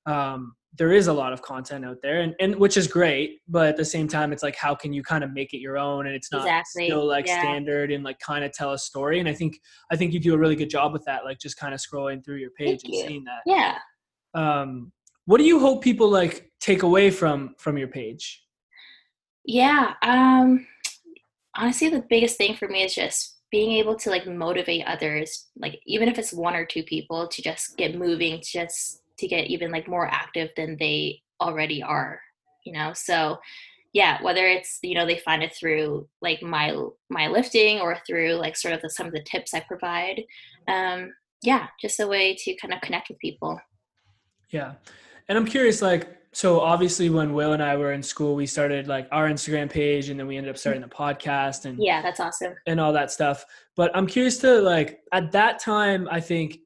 um 0.06 0.54
there 0.78 0.92
is 0.92 1.06
a 1.06 1.12
lot 1.12 1.32
of 1.32 1.40
content 1.42 1.84
out 1.84 1.96
there 2.02 2.20
and, 2.20 2.34
and 2.38 2.54
which 2.56 2.76
is 2.76 2.86
great 2.86 3.40
but 3.48 3.68
at 3.68 3.76
the 3.76 3.84
same 3.84 4.06
time 4.06 4.32
it's 4.32 4.42
like 4.42 4.56
how 4.56 4.74
can 4.74 4.92
you 4.92 5.02
kind 5.02 5.24
of 5.24 5.32
make 5.32 5.52
it 5.54 5.58
your 5.58 5.78
own 5.78 6.06
and 6.06 6.14
it's 6.14 6.30
not 6.30 6.42
exactly. 6.42 6.86
still 6.86 7.06
like 7.06 7.26
yeah. 7.26 7.40
standard 7.40 7.90
and 7.90 8.04
like 8.04 8.18
kind 8.18 8.44
of 8.44 8.52
tell 8.52 8.72
a 8.72 8.78
story 8.78 9.20
and 9.20 9.28
i 9.28 9.32
think 9.32 9.58
i 9.90 9.96
think 9.96 10.12
you 10.12 10.20
do 10.20 10.34
a 10.34 10.38
really 10.38 10.56
good 10.56 10.70
job 10.70 10.92
with 10.92 11.04
that 11.04 11.24
like 11.24 11.38
just 11.38 11.56
kind 11.56 11.74
of 11.74 11.80
scrolling 11.80 12.24
through 12.24 12.36
your 12.36 12.50
page 12.50 12.80
Thank 12.82 12.84
and 12.84 12.94
you. 12.94 13.06
seeing 13.06 13.24
that 13.24 13.40
yeah 13.46 13.78
um 14.34 14.92
what 15.24 15.38
do 15.38 15.44
you 15.44 15.58
hope 15.58 15.82
people 15.82 16.08
like 16.08 16.50
take 16.60 16.82
away 16.82 17.10
from 17.10 17.54
from 17.58 17.78
your 17.78 17.88
page 17.88 18.42
yeah 19.44 19.94
um 20.02 20.66
honestly 21.56 21.88
the 21.88 22.04
biggest 22.08 22.36
thing 22.36 22.54
for 22.54 22.68
me 22.68 22.82
is 22.82 22.94
just 22.94 23.35
being 23.50 23.72
able 23.72 23.94
to 23.94 24.10
like 24.10 24.26
motivate 24.26 24.84
others 24.86 25.46
like 25.56 25.80
even 25.86 26.08
if 26.08 26.18
it's 26.18 26.32
one 26.32 26.54
or 26.54 26.64
two 26.64 26.82
people 26.82 27.28
to 27.28 27.42
just 27.42 27.76
get 27.76 27.96
moving 27.96 28.40
to 28.40 28.52
just 28.52 29.02
to 29.18 29.26
get 29.26 29.46
even 29.46 29.70
like 29.70 29.88
more 29.88 30.06
active 30.08 30.50
than 30.56 30.76
they 30.78 31.20
already 31.40 31.82
are 31.82 32.20
you 32.66 32.72
know? 32.72 32.92
So 32.94 33.38
yeah 33.92 34.20
whether 34.22 34.46
it's 34.46 34.78
you 34.82 34.94
know 34.94 35.06
they 35.06 35.16
find 35.18 35.42
it 35.42 35.54
through 35.54 36.06
like 36.20 36.42
my 36.42 36.76
my 37.08 37.28
lifting 37.28 37.80
or 37.80 37.96
through 38.06 38.34
like 38.34 38.56
sort 38.56 38.74
of 38.74 38.82
the, 38.82 38.90
some 38.90 39.06
of 39.06 39.12
the 39.12 39.22
tips 39.22 39.54
i 39.54 39.60
provide 39.60 40.22
um 40.68 41.10
yeah 41.42 41.68
just 41.80 41.98
a 42.00 42.06
way 42.06 42.34
to 42.34 42.54
kind 42.56 42.74
of 42.74 42.80
connect 42.82 43.08
with 43.08 43.18
people. 43.20 43.58
Yeah. 44.50 44.74
And 45.28 45.38
i'm 45.38 45.46
curious 45.46 45.80
like 45.80 46.25
so 46.36 46.60
obviously 46.60 47.08
when 47.08 47.32
will 47.32 47.52
and 47.52 47.62
i 47.62 47.76
were 47.76 47.92
in 47.92 48.02
school 48.02 48.34
we 48.34 48.46
started 48.46 48.86
like 48.86 49.08
our 49.10 49.28
instagram 49.28 49.70
page 49.70 50.08
and 50.10 50.18
then 50.18 50.26
we 50.26 50.36
ended 50.36 50.50
up 50.50 50.58
starting 50.58 50.82
the 50.82 50.88
podcast 50.88 51.64
and 51.64 51.82
yeah 51.82 52.02
that's 52.02 52.20
awesome 52.20 52.54
and 52.66 52.78
all 52.78 52.92
that 52.92 53.10
stuff 53.10 53.44
but 53.74 53.90
i'm 53.94 54.06
curious 54.06 54.38
to 54.38 54.60
like 54.60 55.00
at 55.12 55.32
that 55.32 55.58
time 55.58 56.08
i 56.10 56.20
think 56.20 56.58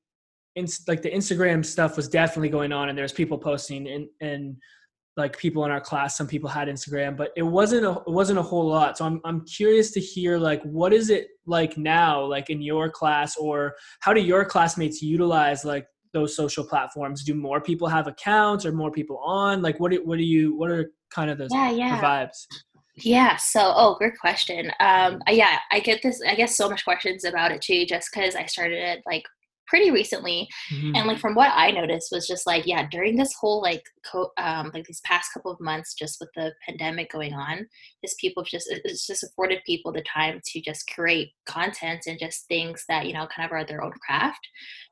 in, 0.56 0.66
like 0.88 1.02
the 1.02 1.10
Instagram 1.10 1.64
stuff 1.64 1.96
was 1.96 2.08
definitely 2.08 2.48
going 2.48 2.72
on, 2.72 2.88
and 2.88 2.98
there's 2.98 3.12
people 3.12 3.38
posting, 3.38 3.88
and 3.88 4.08
and 4.20 4.56
like 5.16 5.36
people 5.38 5.64
in 5.64 5.70
our 5.70 5.80
class, 5.80 6.16
some 6.16 6.26
people 6.26 6.48
had 6.48 6.68
Instagram, 6.68 7.16
but 7.16 7.30
it 7.36 7.42
wasn't 7.42 7.84
a 7.84 7.92
it 7.92 8.12
wasn't 8.12 8.38
a 8.38 8.42
whole 8.42 8.66
lot. 8.66 8.98
So 8.98 9.04
I'm 9.04 9.20
I'm 9.24 9.44
curious 9.46 9.90
to 9.92 10.00
hear 10.00 10.38
like 10.38 10.62
what 10.62 10.92
is 10.92 11.10
it 11.10 11.28
like 11.46 11.76
now, 11.76 12.24
like 12.24 12.50
in 12.50 12.62
your 12.62 12.90
class, 12.90 13.36
or 13.36 13.74
how 14.00 14.12
do 14.12 14.20
your 14.20 14.44
classmates 14.44 15.02
utilize 15.02 15.64
like 15.64 15.86
those 16.12 16.34
social 16.34 16.64
platforms? 16.64 17.24
Do 17.24 17.34
more 17.34 17.60
people 17.60 17.88
have 17.88 18.06
accounts, 18.06 18.64
or 18.64 18.72
more 18.72 18.90
people 18.90 19.18
on? 19.18 19.62
Like 19.62 19.78
what 19.80 19.92
do, 19.92 20.04
what 20.04 20.18
do 20.18 20.24
you 20.24 20.56
what 20.56 20.70
are 20.70 20.90
kind 21.10 21.30
of 21.30 21.38
the, 21.38 21.48
yeah, 21.50 21.70
yeah. 21.70 22.00
vibes? 22.00 22.46
Yeah. 22.96 23.36
So, 23.36 23.72
oh, 23.74 23.94
great 23.98 24.18
question. 24.18 24.70
Um, 24.80 25.22
yeah, 25.28 25.58
I 25.72 25.80
get 25.80 26.02
this. 26.02 26.20
I 26.26 26.34
guess 26.34 26.56
so 26.56 26.68
much 26.68 26.84
questions 26.84 27.24
about 27.24 27.52
it 27.52 27.62
too, 27.62 27.86
just 27.86 28.10
because 28.12 28.34
I 28.34 28.46
started 28.46 28.78
it 28.78 29.02
like 29.06 29.24
pretty 29.70 29.90
recently 29.90 30.48
mm-hmm. 30.72 30.94
and 30.96 31.06
like 31.06 31.18
from 31.18 31.34
what 31.34 31.50
i 31.54 31.70
noticed 31.70 32.10
was 32.10 32.26
just 32.26 32.46
like 32.46 32.66
yeah 32.66 32.86
during 32.90 33.16
this 33.16 33.32
whole 33.40 33.62
like 33.62 33.82
co- 34.04 34.32
um 34.36 34.70
like 34.74 34.84
these 34.84 35.00
past 35.04 35.32
couple 35.32 35.50
of 35.50 35.60
months 35.60 35.94
just 35.94 36.18
with 36.20 36.28
the 36.34 36.52
pandemic 36.68 37.10
going 37.10 37.32
on 37.32 37.66
just 38.04 38.18
people 38.18 38.42
just 38.42 38.66
it's 38.84 39.06
just 39.06 39.22
afforded 39.22 39.60
people 39.64 39.92
the 39.92 40.02
time 40.02 40.40
to 40.44 40.60
just 40.60 40.90
create 40.92 41.30
content 41.46 42.00
and 42.06 42.18
just 42.18 42.46
things 42.48 42.84
that 42.88 43.06
you 43.06 43.12
know 43.12 43.26
kind 43.34 43.46
of 43.46 43.52
are 43.52 43.64
their 43.64 43.82
own 43.82 43.92
craft 44.04 44.40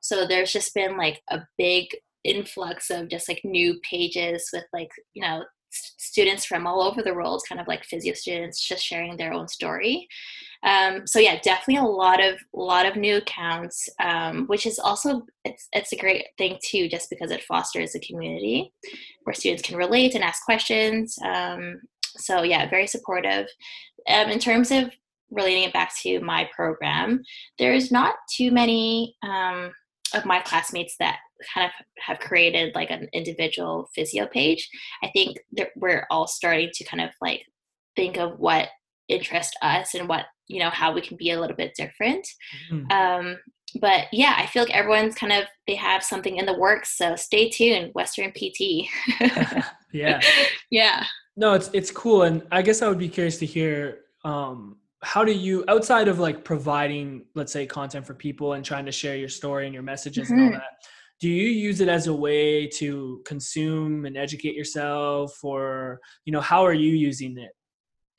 so 0.00 0.26
there's 0.26 0.52
just 0.52 0.72
been 0.74 0.96
like 0.96 1.20
a 1.30 1.40
big 1.58 1.86
influx 2.24 2.90
of 2.90 3.08
just 3.08 3.28
like 3.28 3.40
new 3.44 3.78
pages 3.88 4.48
with 4.52 4.64
like 4.72 4.90
you 5.14 5.22
know 5.22 5.42
students 5.70 6.44
from 6.44 6.66
all 6.66 6.82
over 6.82 7.02
the 7.02 7.14
world, 7.14 7.42
kind 7.48 7.60
of 7.60 7.68
like 7.68 7.84
physio 7.84 8.14
students, 8.14 8.66
just 8.66 8.84
sharing 8.84 9.16
their 9.16 9.32
own 9.32 9.48
story. 9.48 10.08
Um, 10.62 11.06
so 11.06 11.20
yeah, 11.20 11.38
definitely 11.40 11.76
a 11.76 11.90
lot 11.90 12.22
of 12.24 12.38
lot 12.52 12.86
of 12.86 12.96
new 12.96 13.16
accounts, 13.16 13.88
um, 14.02 14.46
which 14.46 14.66
is 14.66 14.78
also 14.78 15.24
it's 15.44 15.68
it's 15.72 15.92
a 15.92 15.96
great 15.96 16.26
thing 16.36 16.58
too, 16.64 16.88
just 16.88 17.10
because 17.10 17.30
it 17.30 17.44
fosters 17.44 17.94
a 17.94 18.00
community 18.00 18.72
where 19.22 19.34
students 19.34 19.62
can 19.62 19.76
relate 19.76 20.14
and 20.14 20.24
ask 20.24 20.44
questions. 20.44 21.16
Um, 21.24 21.80
so 22.16 22.42
yeah, 22.42 22.68
very 22.68 22.86
supportive. 22.86 23.46
Um, 24.08 24.30
in 24.30 24.38
terms 24.38 24.70
of 24.70 24.90
relating 25.30 25.64
it 25.64 25.72
back 25.72 25.94
to 26.02 26.20
my 26.20 26.48
program, 26.54 27.22
there's 27.58 27.92
not 27.92 28.16
too 28.34 28.50
many 28.50 29.16
um, 29.22 29.72
of 30.14 30.24
my 30.24 30.40
classmates 30.40 30.96
that 30.98 31.18
kind 31.54 31.66
of 31.66 31.72
have 31.98 32.18
created 32.18 32.74
like 32.74 32.90
an 32.90 33.08
individual 33.12 33.88
physio 33.94 34.26
page 34.26 34.68
i 35.02 35.08
think 35.14 35.38
that 35.52 35.68
we're 35.76 36.06
all 36.10 36.26
starting 36.26 36.70
to 36.72 36.84
kind 36.84 37.00
of 37.00 37.10
like 37.20 37.42
think 37.96 38.16
of 38.16 38.38
what 38.38 38.68
interests 39.08 39.54
us 39.62 39.94
and 39.94 40.08
what 40.08 40.26
you 40.46 40.60
know 40.60 40.70
how 40.70 40.92
we 40.92 41.00
can 41.00 41.16
be 41.16 41.30
a 41.30 41.40
little 41.40 41.56
bit 41.56 41.74
different 41.76 42.26
mm-hmm. 42.70 42.90
um 42.90 43.36
but 43.80 44.06
yeah 44.12 44.34
i 44.36 44.46
feel 44.46 44.62
like 44.62 44.74
everyone's 44.74 45.14
kind 45.14 45.32
of 45.32 45.44
they 45.66 45.74
have 45.74 46.02
something 46.02 46.36
in 46.36 46.46
the 46.46 46.58
works 46.58 46.96
so 46.96 47.16
stay 47.16 47.48
tuned 47.48 47.92
western 47.94 48.32
pt 48.32 48.88
yeah 49.92 50.20
yeah 50.70 51.04
no 51.36 51.54
it's 51.54 51.70
it's 51.72 51.90
cool 51.90 52.22
and 52.22 52.42
i 52.50 52.62
guess 52.62 52.82
i 52.82 52.88
would 52.88 52.98
be 52.98 53.08
curious 53.08 53.38
to 53.38 53.46
hear 53.46 54.00
um 54.24 54.76
how 55.02 55.24
do 55.24 55.32
you 55.32 55.64
outside 55.68 56.08
of 56.08 56.18
like 56.18 56.44
providing 56.44 57.24
let's 57.34 57.52
say 57.52 57.64
content 57.66 58.06
for 58.06 58.14
people 58.14 58.54
and 58.54 58.64
trying 58.64 58.84
to 58.84 58.92
share 58.92 59.16
your 59.16 59.28
story 59.28 59.64
and 59.64 59.74
your 59.74 59.82
messages 59.82 60.28
mm-hmm. 60.28 60.34
and 60.34 60.42
all 60.42 60.50
mm-hmm. 60.50 60.58
that 60.58 60.88
do 61.20 61.28
you 61.28 61.48
use 61.48 61.80
it 61.80 61.88
as 61.88 62.06
a 62.06 62.14
way 62.14 62.66
to 62.66 63.20
consume 63.24 64.04
and 64.04 64.16
educate 64.16 64.54
yourself 64.54 65.42
or 65.42 66.00
you 66.24 66.32
know 66.32 66.40
how 66.40 66.64
are 66.64 66.74
you 66.74 66.92
using 66.92 67.38
it 67.38 67.52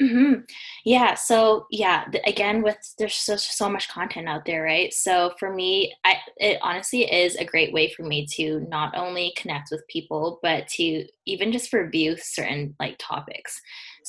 Mm-hmm. 0.02 0.42
Yeah. 0.86 1.16
So 1.16 1.68
yeah, 1.72 2.06
again, 2.26 2.62
with 2.62 2.78
there's 2.98 3.16
so 3.16 3.36
so 3.36 3.70
much 3.70 3.90
content 3.90 4.30
out 4.30 4.46
there, 4.46 4.64
right? 4.64 4.94
So 4.94 5.34
for 5.38 5.54
me, 5.54 5.94
I 6.06 6.16
it 6.38 6.58
honestly 6.62 7.04
is 7.04 7.36
a 7.36 7.44
great 7.44 7.74
way 7.74 7.92
for 7.92 8.04
me 8.04 8.26
to 8.36 8.62
not 8.70 8.98
only 8.98 9.34
connect 9.36 9.72
with 9.72 9.86
people, 9.90 10.40
but 10.42 10.70
to 10.70 11.06
even 11.26 11.52
just 11.52 11.74
review 11.74 12.16
certain 12.18 12.76
like 12.80 12.96
topics. 12.98 13.60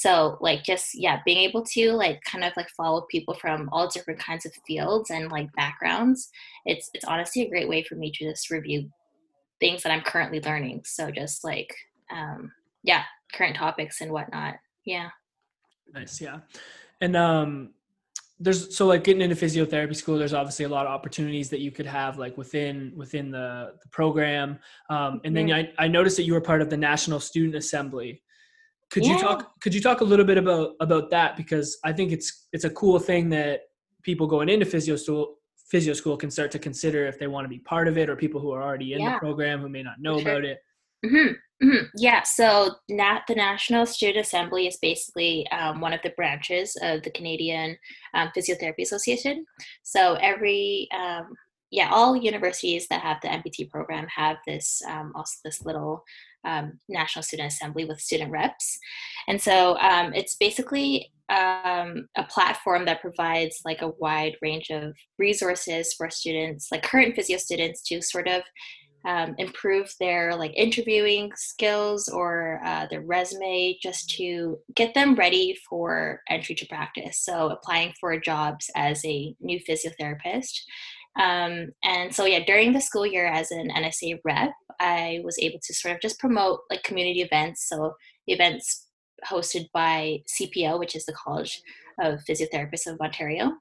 So 0.01 0.39
like 0.41 0.65
just 0.65 0.95
yeah, 0.95 1.21
being 1.27 1.37
able 1.37 1.63
to 1.75 1.93
like 1.93 2.23
kind 2.25 2.43
of 2.43 2.55
like 2.57 2.71
follow 2.71 3.03
people 3.11 3.35
from 3.35 3.69
all 3.71 3.87
different 3.87 4.19
kinds 4.19 4.47
of 4.47 4.53
fields 4.67 5.11
and 5.11 5.31
like 5.31 5.53
backgrounds. 5.53 6.31
It's 6.65 6.89
it's 6.95 7.05
honestly 7.05 7.43
a 7.43 7.51
great 7.51 7.69
way 7.69 7.83
for 7.83 7.97
me 7.97 8.11
to 8.13 8.31
just 8.31 8.51
review 8.51 8.89
things 9.61 9.83
that 9.83 9.93
I'm 9.93 10.01
currently 10.01 10.41
learning. 10.41 10.85
So 10.87 11.11
just 11.11 11.45
like 11.45 11.75
um 12.11 12.51
yeah, 12.83 13.03
current 13.35 13.57
topics 13.57 14.01
and 14.01 14.11
whatnot. 14.11 14.55
Yeah. 14.87 15.11
Nice, 15.93 16.19
yeah. 16.19 16.39
And 17.03 17.15
um 17.15 17.75
there's 18.39 18.75
so 18.75 18.87
like 18.87 19.05
getting 19.05 19.21
into 19.21 19.37
physiotherapy 19.37 19.95
school 19.95 20.17
there's 20.17 20.33
obviously 20.33 20.65
a 20.65 20.69
lot 20.71 20.87
of 20.87 20.93
opportunities 20.93 21.51
that 21.51 21.61
you 21.61 21.71
could 21.71 21.85
have 21.85 22.17
like 22.17 22.39
within 22.39 22.91
within 22.97 23.31
the, 23.31 23.75
the 23.83 23.89
program 23.91 24.59
um, 24.89 25.21
and 25.27 25.37
then 25.37 25.49
mm-hmm. 25.49 25.71
I, 25.79 25.85
I 25.85 25.89
noticed 25.89 26.17
that 26.17 26.23
you 26.23 26.33
were 26.33 26.41
part 26.41 26.63
of 26.63 26.71
the 26.71 26.77
national 26.79 27.21
student 27.21 27.55
assembly 27.55 28.23
could 28.91 29.05
yeah. 29.05 29.13
you 29.13 29.19
talk 29.19 29.61
could 29.61 29.75
you 29.75 29.81
talk 29.81 30.01
a 30.01 30.05
little 30.05 30.25
bit 30.25 30.39
about 30.39 30.75
about 30.81 31.11
that 31.11 31.37
because 31.37 31.79
i 31.85 31.93
think 31.93 32.13
it's 32.13 32.49
it's 32.53 32.65
a 32.65 32.71
cool 32.71 32.99
thing 32.99 33.29
that 33.29 33.63
people 34.03 34.27
going 34.27 34.49
into 34.49 34.67
physio 34.67 34.97
school 34.97 35.37
physio 35.69 35.93
school 35.93 36.17
can 36.17 36.31
start 36.31 36.51
to 36.51 36.59
consider 36.59 37.07
if 37.07 37.19
they 37.19 37.27
want 37.27 37.45
to 37.45 37.49
be 37.49 37.59
part 37.61 37.89
of 37.89 37.97
it 37.97 38.11
or 38.11 38.17
people 38.17 38.41
who 38.41 38.51
are 38.51 38.63
already 38.63 38.95
in 38.95 39.01
yeah. 39.01 39.15
the 39.15 39.19
program 39.19 39.61
who 39.61 39.69
may 39.69 39.83
not 39.83 40.01
know 40.01 40.19
sure. 40.19 40.31
about 40.31 40.45
it 40.45 40.59
mm-hmm. 41.05 41.33
Mm-hmm. 41.63 41.87
Yeah, 41.97 42.23
so 42.23 42.77
NAT, 42.89 43.25
the 43.29 43.35
National 43.35 43.85
Student 43.85 44.25
Assembly 44.25 44.67
is 44.67 44.79
basically 44.81 45.47
um, 45.51 45.81
one 45.81 45.93
of 45.93 46.01
the 46.03 46.15
branches 46.17 46.75
of 46.81 47.03
the 47.03 47.11
Canadian 47.11 47.77
um, 48.15 48.31
Physiotherapy 48.35 48.81
Association. 48.81 49.45
So 49.83 50.15
every 50.15 50.89
um, 50.99 51.35
yeah, 51.71 51.89
all 51.91 52.17
universities 52.17 52.87
that 52.89 53.01
have 53.01 53.19
the 53.23 53.29
MPT 53.29 53.71
program 53.71 54.07
have 54.15 54.39
this 54.47 54.83
um, 54.89 55.13
also 55.15 55.37
this 55.45 55.65
little 55.65 56.03
um, 56.45 56.81
National 56.89 57.23
Student 57.23 57.53
Assembly 57.53 57.85
with 57.85 58.01
student 58.01 58.31
reps, 58.31 58.79
and 59.29 59.41
so 59.41 59.79
um, 59.79 60.13
it's 60.15 60.37
basically 60.37 61.13
um, 61.29 62.09
a 62.17 62.25
platform 62.25 62.85
that 62.87 63.01
provides 63.01 63.61
like 63.65 63.83
a 63.83 63.93
wide 64.01 64.37
range 64.43 64.71
of 64.71 64.95
resources 65.19 65.95
for 65.95 66.11
students, 66.11 66.69
like 66.73 66.83
current 66.83 67.15
physio 67.15 67.39
students, 67.39 67.83
to 67.83 68.03
sort 68.03 68.27
of 68.27 68.43
um, 69.07 69.35
improve 69.39 69.91
their 69.99 70.35
like 70.35 70.53
interviewing 70.55 71.31
skills 71.35 72.09
or 72.09 72.61
uh, 72.65 72.87
their 72.91 73.01
resume 73.01 73.79
just 73.83 74.11
to 74.11 74.59
get 74.75 74.93
them 74.95 75.15
ready 75.15 75.57
for 75.69 76.21
entry 76.29 76.55
to 76.57 76.67
practice. 76.67 77.21
So 77.21 77.49
applying 77.49 77.95
for 77.99 78.19
jobs 78.19 78.71
as 78.77 79.03
a 79.05 79.35
new 79.41 79.59
physiotherapist 79.61 80.53
um, 81.19 81.69
and 81.83 82.15
so 82.15 82.25
yeah 82.25 82.45
during 82.45 82.73
the 82.73 82.81
school 82.81 83.07
year 83.07 83.27
as 83.27 83.51
an 83.51 83.69
nsa 83.71 84.19
rep 84.25 84.53
i 84.79 85.21
was 85.25 85.39
able 85.39 85.59
to 85.63 85.75
sort 85.75 85.95
of 85.95 86.01
just 86.01 86.19
promote 86.19 86.61
like 86.71 86.83
community 86.83 87.21
events 87.21 87.69
so 87.69 87.95
events 88.27 88.87
hosted 89.29 89.67
by 89.73 90.19
cpo 90.41 90.79
which 90.79 90.95
is 90.95 91.05
the 91.07 91.13
college 91.13 91.63
of 92.01 92.21
physiotherapists 92.29 92.87
of 92.87 92.99
ontario 93.01 93.53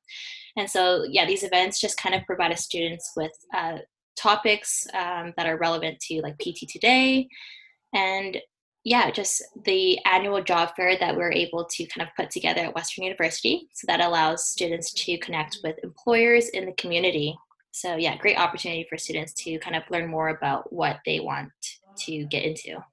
and 0.55 0.69
so 0.69 1.05
yeah 1.09 1.25
these 1.25 1.43
events 1.43 1.81
just 1.81 1.97
kind 1.97 2.15
of 2.15 2.23
provided 2.25 2.57
students 2.57 3.11
with 3.17 3.31
uh, 3.55 3.79
topics 4.19 4.85
um, 4.93 5.33
that 5.37 5.47
are 5.47 5.57
relevant 5.57 5.99
to 5.99 6.21
like 6.21 6.37
PT 6.37 6.67
today. 6.67 7.27
And 7.93 8.37
yeah, 8.89 9.11
just 9.11 9.43
the 9.65 10.03
annual 10.05 10.41
job 10.41 10.71
fair 10.75 10.97
that 10.97 11.15
we're 11.15 11.31
able 11.31 11.63
to 11.63 11.85
kind 11.85 12.07
of 12.07 12.15
put 12.15 12.31
together 12.31 12.61
at 12.61 12.73
Western 12.73 13.03
University. 13.03 13.69
So 13.71 13.85
that 13.85 14.01
allows 14.01 14.47
students 14.47 14.91
to 14.93 15.15
connect 15.19 15.59
with 15.63 15.75
employers 15.83 16.49
in 16.49 16.65
the 16.65 16.71
community. 16.71 17.37
So 17.69 17.97
yeah, 17.97 18.17
great 18.17 18.39
opportunity 18.39 18.87
for 18.89 18.97
students 18.97 19.33
to 19.43 19.59
kind 19.59 19.75
of 19.75 19.83
learn 19.91 20.09
more 20.09 20.29
about 20.29 20.73
what 20.73 21.01
they 21.05 21.19
want 21.19 21.51
to 21.97 22.25
get 22.25 22.41
into 22.41 22.83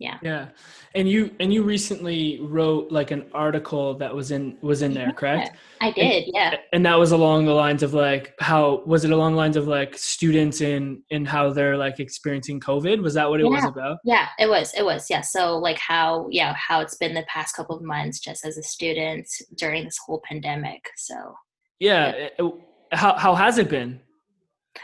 yeah. 0.00 0.16
Yeah. 0.22 0.48
And 0.94 1.08
you 1.08 1.30
and 1.40 1.52
you 1.52 1.62
recently 1.62 2.40
wrote 2.40 2.90
like 2.90 3.10
an 3.10 3.26
article 3.34 3.94
that 3.98 4.12
was 4.12 4.30
in 4.30 4.56
was 4.62 4.80
in 4.80 4.94
there 4.94 5.12
correct? 5.12 5.54
I 5.82 5.92
did 5.92 6.24
and, 6.24 6.32
yeah 6.34 6.56
and 6.72 6.84
that 6.86 6.98
was 6.98 7.12
along 7.12 7.44
the 7.44 7.52
lines 7.52 7.82
of 7.82 7.92
like 7.92 8.34
how 8.40 8.82
was 8.86 9.04
it 9.04 9.10
along 9.10 9.32
the 9.32 9.38
lines 9.38 9.56
of 9.56 9.68
like 9.68 9.96
students 9.96 10.62
in 10.62 11.02
in 11.10 11.26
how 11.26 11.52
they're 11.52 11.76
like 11.76 12.00
experiencing 12.00 12.60
covid? 12.60 13.02
Was 13.02 13.14
that 13.14 13.28
what 13.28 13.40
it 13.40 13.44
yeah. 13.44 13.50
was 13.50 13.64
about? 13.64 13.98
Yeah 14.04 14.28
it 14.38 14.48
was 14.48 14.72
it 14.74 14.84
was 14.84 15.08
yeah. 15.10 15.20
So 15.20 15.58
like 15.58 15.78
how 15.78 16.26
yeah 16.30 16.54
how 16.54 16.80
it's 16.80 16.96
been 16.96 17.12
the 17.12 17.24
past 17.28 17.54
couple 17.54 17.76
of 17.76 17.82
months 17.82 18.18
just 18.18 18.44
as 18.46 18.56
a 18.56 18.62
student 18.62 19.28
during 19.56 19.84
this 19.84 19.98
whole 20.04 20.22
pandemic 20.26 20.82
so. 20.96 21.34
Yeah, 21.78 22.28
yeah. 22.38 22.48
How 22.92 23.16
how 23.16 23.34
has 23.34 23.58
it 23.58 23.68
been 23.68 24.00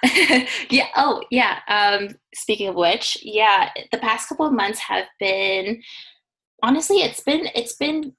yeah. 0.70 0.88
Oh, 0.96 1.22
yeah. 1.30 1.60
Um, 1.68 2.08
speaking 2.34 2.68
of 2.68 2.74
which, 2.74 3.18
yeah, 3.22 3.70
the 3.92 3.98
past 3.98 4.28
couple 4.28 4.46
of 4.46 4.52
months 4.52 4.78
have 4.80 5.06
been 5.20 5.82
honestly, 6.62 6.98
it's 6.98 7.20
been 7.20 7.48
it's 7.54 7.76
been 7.76 8.12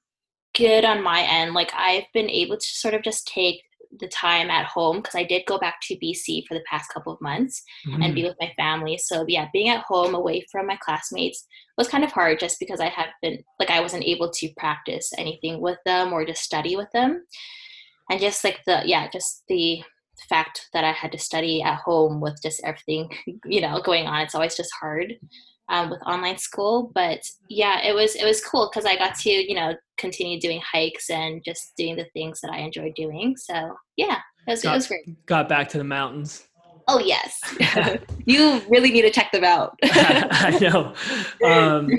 good 0.55 0.85
on 0.85 1.03
my 1.03 1.21
end. 1.21 1.53
Like 1.53 1.71
I've 1.75 2.05
been 2.13 2.29
able 2.29 2.57
to 2.57 2.65
sort 2.65 2.93
of 2.93 3.03
just 3.03 3.27
take 3.27 3.61
the 3.99 4.07
time 4.07 4.49
at 4.49 4.65
home 4.65 4.97
because 4.97 5.15
I 5.15 5.23
did 5.23 5.45
go 5.45 5.57
back 5.57 5.79
to 5.83 5.97
BC 5.97 6.45
for 6.45 6.53
the 6.53 6.63
past 6.69 6.91
couple 6.93 7.13
of 7.13 7.21
months 7.21 7.63
mm-hmm. 7.87 8.01
and 8.01 8.13
be 8.13 8.21
mm. 8.21 8.27
with 8.27 8.35
my 8.39 8.51
family. 8.57 8.97
So 8.97 9.23
yeah, 9.27 9.47
being 9.53 9.69
at 9.69 9.83
home 9.83 10.13
away 10.13 10.45
from 10.51 10.67
my 10.67 10.77
classmates 10.81 11.45
was 11.77 11.87
kind 11.87 12.03
of 12.03 12.11
hard 12.11 12.39
just 12.39 12.59
because 12.59 12.79
I 12.79 12.89
have 12.89 13.09
been 13.21 13.41
like 13.59 13.69
I 13.69 13.79
wasn't 13.79 14.03
able 14.03 14.29
to 14.29 14.49
practice 14.57 15.11
anything 15.17 15.61
with 15.61 15.77
them 15.85 16.11
or 16.11 16.25
just 16.25 16.43
study 16.43 16.75
with 16.75 16.89
them. 16.93 17.25
And 18.09 18.19
just 18.19 18.43
like 18.43 18.59
the 18.65 18.81
yeah, 18.85 19.09
just 19.11 19.43
the 19.47 19.81
fact 20.29 20.69
that 20.73 20.83
I 20.83 20.91
had 20.91 21.11
to 21.11 21.17
study 21.17 21.61
at 21.61 21.79
home 21.79 22.21
with 22.21 22.37
just 22.41 22.61
everything, 22.63 23.09
you 23.45 23.61
know, 23.61 23.81
going 23.81 24.07
on. 24.07 24.21
It's 24.21 24.35
always 24.35 24.55
just 24.55 24.71
hard 24.79 25.13
um, 25.69 25.89
with 25.89 26.01
online 26.03 26.37
school. 26.37 26.91
But 26.93 27.21
yeah, 27.49 27.85
it 27.85 27.93
was 27.93 28.15
it 28.15 28.25
was 28.25 28.43
cool 28.43 28.69
because 28.71 28.85
I 28.85 28.95
got 28.95 29.15
to 29.19 29.29
you 29.29 29.55
know 29.55 29.75
continue 29.97 30.39
doing 30.39 30.61
hikes 30.61 31.09
and 31.09 31.43
just 31.43 31.73
doing 31.77 31.95
the 31.95 32.07
things 32.13 32.39
that 32.41 32.51
I 32.51 32.59
enjoy 32.59 32.93
doing. 32.95 33.35
So 33.37 33.75
yeah, 33.95 34.17
it 34.47 34.51
was, 34.51 34.61
got, 34.61 34.71
it 34.71 34.75
was 34.75 34.87
great. 34.87 35.25
Got 35.25 35.49
back 35.49 35.69
to 35.69 35.77
the 35.77 35.83
mountains. 35.83 36.47
Oh 36.87 36.99
yes, 36.99 37.39
you 38.25 38.61
really 38.69 38.91
need 38.91 39.01
to 39.01 39.11
check 39.11 39.31
them 39.31 39.43
out. 39.43 39.77
I 39.83 40.57
know. 40.61 40.93
Um, 41.45 41.89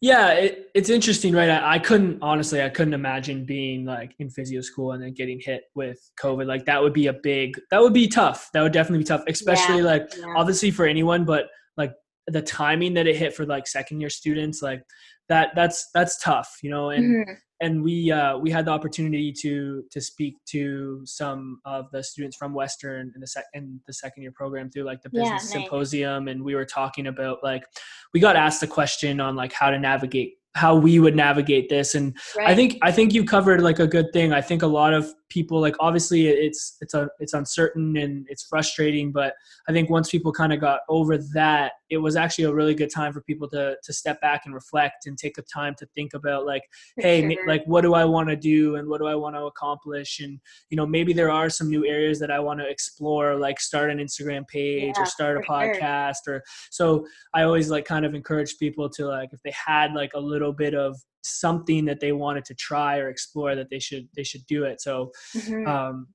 yeah, 0.00 0.30
it, 0.32 0.70
it's 0.74 0.90
interesting, 0.90 1.34
right? 1.34 1.48
I, 1.48 1.74
I, 1.74 1.78
couldn't 1.78 2.18
honestly, 2.22 2.62
I 2.62 2.68
couldn't 2.68 2.94
imagine 2.94 3.44
being 3.44 3.84
like 3.84 4.14
in 4.18 4.30
physio 4.30 4.60
school 4.60 4.92
and 4.92 5.02
then 5.02 5.12
getting 5.12 5.40
hit 5.40 5.64
with 5.74 5.98
COVID. 6.20 6.46
Like 6.46 6.66
that 6.66 6.82
would 6.82 6.92
be 6.92 7.06
a 7.06 7.12
big, 7.12 7.58
that 7.70 7.80
would 7.80 7.94
be 7.94 8.08
tough. 8.08 8.50
That 8.52 8.62
would 8.62 8.72
definitely 8.72 8.98
be 8.98 9.04
tough, 9.04 9.24
especially 9.26 9.78
yeah, 9.78 9.84
like 9.84 10.08
yeah. 10.16 10.34
obviously 10.36 10.70
for 10.70 10.86
anyone, 10.86 11.24
but 11.24 11.46
like 11.76 11.94
the 12.26 12.42
timing 12.42 12.94
that 12.94 13.06
it 13.06 13.16
hit 13.16 13.34
for 13.34 13.46
like 13.46 13.66
second 13.66 14.00
year 14.00 14.10
students, 14.10 14.62
like 14.62 14.82
that, 15.28 15.50
that's 15.54 15.88
that's 15.94 16.22
tough, 16.22 16.58
you 16.62 16.70
know. 16.70 16.90
And 16.90 17.04
mm-hmm 17.04 17.32
and 17.60 17.82
we 17.82 18.10
uh, 18.10 18.36
we 18.36 18.50
had 18.50 18.66
the 18.66 18.70
opportunity 18.70 19.32
to 19.32 19.84
to 19.90 20.00
speak 20.00 20.36
to 20.46 21.00
some 21.04 21.60
of 21.64 21.86
the 21.90 22.02
students 22.02 22.36
from 22.36 22.52
Western 22.52 23.12
in 23.14 23.20
the 23.20 23.26
sec- 23.26 23.46
in 23.54 23.80
the 23.86 23.92
second 23.92 24.22
year 24.22 24.32
program 24.32 24.70
through 24.70 24.84
like 24.84 25.02
the 25.02 25.08
business 25.08 25.28
yeah, 25.28 25.32
nice. 25.34 25.50
symposium, 25.50 26.28
and 26.28 26.42
we 26.42 26.54
were 26.54 26.66
talking 26.66 27.06
about 27.06 27.38
like 27.42 27.64
we 28.12 28.20
got 28.20 28.36
asked 28.36 28.62
a 28.62 28.66
question 28.66 29.20
on 29.20 29.36
like 29.36 29.52
how 29.52 29.70
to 29.70 29.78
navigate 29.78 30.34
how 30.56 30.74
we 30.74 30.98
would 30.98 31.14
navigate 31.14 31.68
this 31.68 31.94
and 31.94 32.16
right. 32.36 32.48
i 32.48 32.54
think 32.54 32.78
i 32.82 32.90
think 32.90 33.12
you 33.12 33.24
covered 33.24 33.60
like 33.60 33.78
a 33.78 33.86
good 33.86 34.06
thing 34.12 34.32
i 34.32 34.40
think 34.40 34.62
a 34.62 34.66
lot 34.66 34.94
of 34.94 35.12
people 35.28 35.60
like 35.60 35.74
obviously 35.80 36.28
it's 36.28 36.76
it's 36.80 36.94
a 36.94 37.08
it's 37.18 37.34
uncertain 37.34 37.96
and 37.96 38.26
it's 38.28 38.44
frustrating 38.44 39.10
but 39.10 39.34
i 39.68 39.72
think 39.72 39.90
once 39.90 40.08
people 40.08 40.32
kind 40.32 40.52
of 40.52 40.60
got 40.60 40.80
over 40.88 41.18
that 41.34 41.72
it 41.90 41.98
was 41.98 42.16
actually 42.16 42.44
a 42.44 42.52
really 42.52 42.74
good 42.74 42.90
time 42.92 43.12
for 43.12 43.20
people 43.22 43.48
to 43.48 43.76
to 43.82 43.92
step 43.92 44.20
back 44.20 44.42
and 44.44 44.54
reflect 44.54 45.06
and 45.06 45.18
take 45.18 45.36
a 45.36 45.42
time 45.42 45.74
to 45.76 45.86
think 45.94 46.14
about 46.14 46.46
like 46.46 46.62
for 46.94 47.02
hey 47.02 47.34
sure. 47.34 47.46
like 47.46 47.64
what 47.66 47.80
do 47.80 47.94
i 47.94 48.04
want 48.04 48.28
to 48.28 48.36
do 48.36 48.76
and 48.76 48.88
what 48.88 48.98
do 48.98 49.06
i 49.06 49.14
want 49.14 49.34
to 49.34 49.42
accomplish 49.44 50.20
and 50.20 50.38
you 50.70 50.76
know 50.76 50.86
maybe 50.86 51.12
there 51.12 51.30
are 51.30 51.50
some 51.50 51.68
new 51.68 51.84
areas 51.84 52.20
that 52.20 52.30
i 52.30 52.38
want 52.38 52.60
to 52.60 52.68
explore 52.68 53.36
like 53.36 53.60
start 53.60 53.90
an 53.90 53.98
instagram 53.98 54.46
page 54.46 54.94
yeah, 54.96 55.02
or 55.02 55.06
start 55.06 55.36
a 55.36 55.40
podcast 55.40 56.18
sure. 56.24 56.36
or 56.36 56.42
so 56.70 57.06
i 57.34 57.42
always 57.42 57.68
like 57.68 57.84
kind 57.84 58.06
of 58.06 58.14
encourage 58.14 58.58
people 58.58 58.88
to 58.88 59.06
like 59.06 59.30
if 59.32 59.42
they 59.42 59.52
had 59.52 59.92
like 59.92 60.12
a 60.14 60.20
little 60.20 60.45
bit 60.52 60.74
of 60.74 60.98
something 61.22 61.84
that 61.84 62.00
they 62.00 62.12
wanted 62.12 62.44
to 62.44 62.54
try 62.54 62.98
or 62.98 63.08
explore 63.08 63.54
that 63.54 63.70
they 63.70 63.78
should 63.78 64.08
they 64.16 64.24
should 64.24 64.46
do 64.46 64.64
it. 64.64 64.80
So 64.80 65.10
mm-hmm. 65.34 65.66
um, 65.66 66.08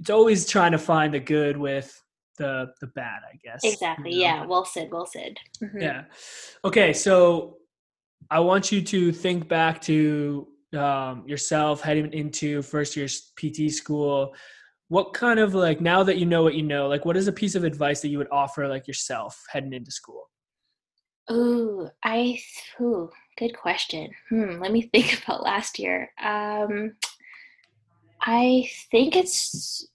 it's 0.00 0.10
always 0.10 0.46
trying 0.46 0.72
to 0.72 0.78
find 0.78 1.12
the 1.12 1.20
good 1.20 1.56
with 1.56 2.02
the 2.38 2.66
the 2.82 2.86
bad 2.88 3.20
i 3.32 3.36
guess 3.42 3.60
exactly. 3.64 4.12
you 4.12 4.18
know? 4.18 4.24
yeah. 4.24 4.46
Well 4.46 4.64
said. 4.64 4.90
Well 4.90 5.06
said. 5.06 5.36
Mm-hmm. 5.62 5.80
yeah. 5.80 6.04
Okay. 6.64 6.92
So 6.92 7.56
i 8.30 8.40
want 8.40 8.72
you 8.72 8.82
to 8.82 9.12
think 9.12 9.48
back 9.48 9.80
to 9.82 10.48
um, 10.76 11.22
yourself 11.26 11.80
heading 11.80 12.12
into 12.12 12.62
first 12.62 12.96
year 12.96 13.08
pt 13.36 13.70
school. 13.70 14.34
What 14.88 15.14
kind 15.14 15.40
of 15.40 15.54
like 15.54 15.80
now 15.80 16.02
that 16.02 16.18
you 16.18 16.26
know 16.26 16.42
what 16.42 16.54
you 16.54 16.62
know 16.62 16.88
like 16.88 17.04
what 17.04 17.16
is 17.16 17.28
a 17.28 17.32
piece 17.32 17.54
of 17.54 17.64
advice 17.64 18.00
that 18.02 18.08
you 18.08 18.18
would 18.18 18.30
offer 18.30 18.68
like 18.68 18.86
yourself 18.86 19.42
heading 19.48 19.72
into 19.72 19.90
school? 19.90 20.28
Ooh, 21.30 21.88
I 22.04 22.38
ooh, 22.80 23.10
good 23.38 23.56
question. 23.56 24.10
Hmm, 24.28 24.60
let 24.60 24.72
me 24.72 24.82
think 24.92 25.22
about 25.22 25.42
last 25.42 25.78
year. 25.78 26.10
Um, 26.22 26.94
I 28.20 28.68
think 28.90 29.16
it's 29.16 29.86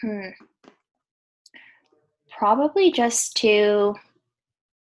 hmm, 0.00 0.28
probably 2.36 2.92
just 2.92 3.36
to 3.38 3.94